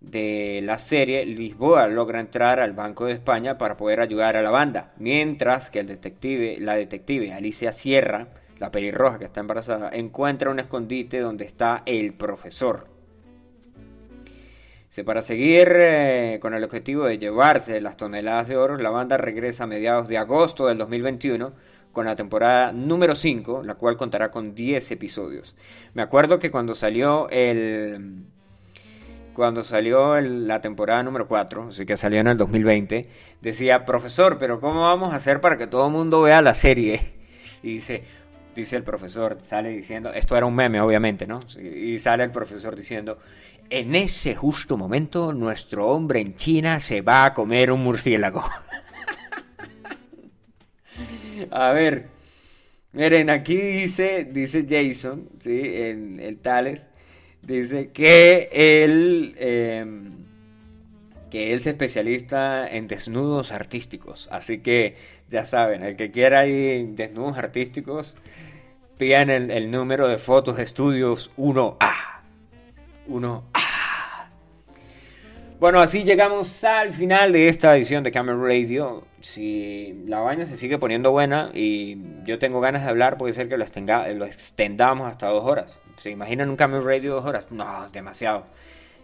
[0.02, 4.50] de la serie, Lisboa logra entrar al Banco de España para poder ayudar a la
[4.50, 8.28] banda, mientras que el detective, la detective Alicia Sierra,
[8.58, 12.88] la pelirroja que está embarazada, encuentra un escondite donde está el profesor.
[15.06, 19.64] Para seguir eh, con el objetivo de llevarse las toneladas de oro, la banda regresa
[19.64, 21.52] a mediados de agosto del 2021
[21.92, 25.54] con la temporada número 5, la cual contará con 10 episodios.
[25.94, 28.26] Me acuerdo que cuando salió el
[29.34, 33.08] cuando salió la temporada número 4, así que salió en el 2020,
[33.40, 37.00] decía, profesor, pero ¿cómo vamos a hacer para que todo el mundo vea la serie?
[37.62, 38.02] Y dice,
[38.54, 41.40] dice el profesor, sale diciendo, esto era un meme obviamente, ¿no?
[41.58, 43.18] Y sale el profesor diciendo,
[43.70, 48.42] en ese justo momento nuestro hombre en China se va a comer un murciélago.
[51.50, 52.08] a ver,
[52.92, 55.60] miren, aquí dice, dice Jason, ¿sí?
[55.64, 56.86] En el Tales,
[57.42, 60.12] dice que él, em,
[61.30, 64.28] que él es especialista en desnudos artísticos.
[64.30, 64.96] Así que
[65.30, 68.16] ya saben, el que quiera ir desnudos artísticos,
[68.98, 72.20] pidan el, el número de fotos estudios 1A.
[73.08, 73.81] 1A.
[75.62, 79.04] Bueno, así llegamos al final de esta edición de Camera Radio.
[79.20, 83.48] Si la vaina se sigue poniendo buena y yo tengo ganas de hablar, puede ser
[83.48, 85.78] que lo, lo extendamos hasta dos horas.
[85.98, 87.44] ¿Se imaginan un Camera Radio dos horas?
[87.52, 88.44] No, demasiado.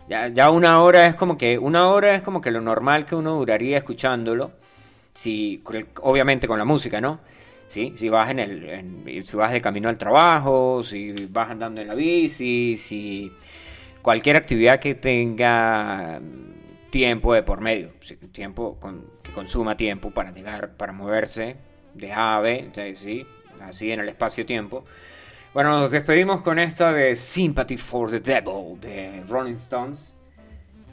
[0.09, 3.15] Ya, ya una hora es como que una hora es como que lo normal que
[3.15, 4.51] uno duraría escuchándolo.
[5.15, 5.63] Si,
[6.03, 7.21] obviamente con la música, ¿no?
[7.69, 7.95] ¿Sí?
[7.97, 11.95] Si vas en el, si vas de camino al trabajo, si vas andando en la
[11.95, 13.31] bici, si
[14.03, 16.21] cualquier actividad que tenga
[16.91, 17.91] tiempo de por medio,
[18.33, 21.57] tiempo con- que consuma tiempo para llegar, para moverse
[21.95, 23.27] de A a B, ¿sí?
[23.61, 24.85] así en el espacio-tiempo.
[25.53, 30.15] Bueno, nos despedimos con esta de Sympathy for the Devil de Rolling Stones.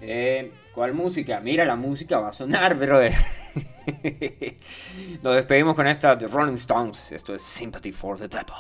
[0.02, 1.40] Eh, ¿Cuál música?
[1.40, 3.14] Mira, la música va a sonar, brother.
[5.22, 7.12] Nos despedimos con esta de Rolling Stones.
[7.12, 8.56] Esto es Sympathy for the Devil.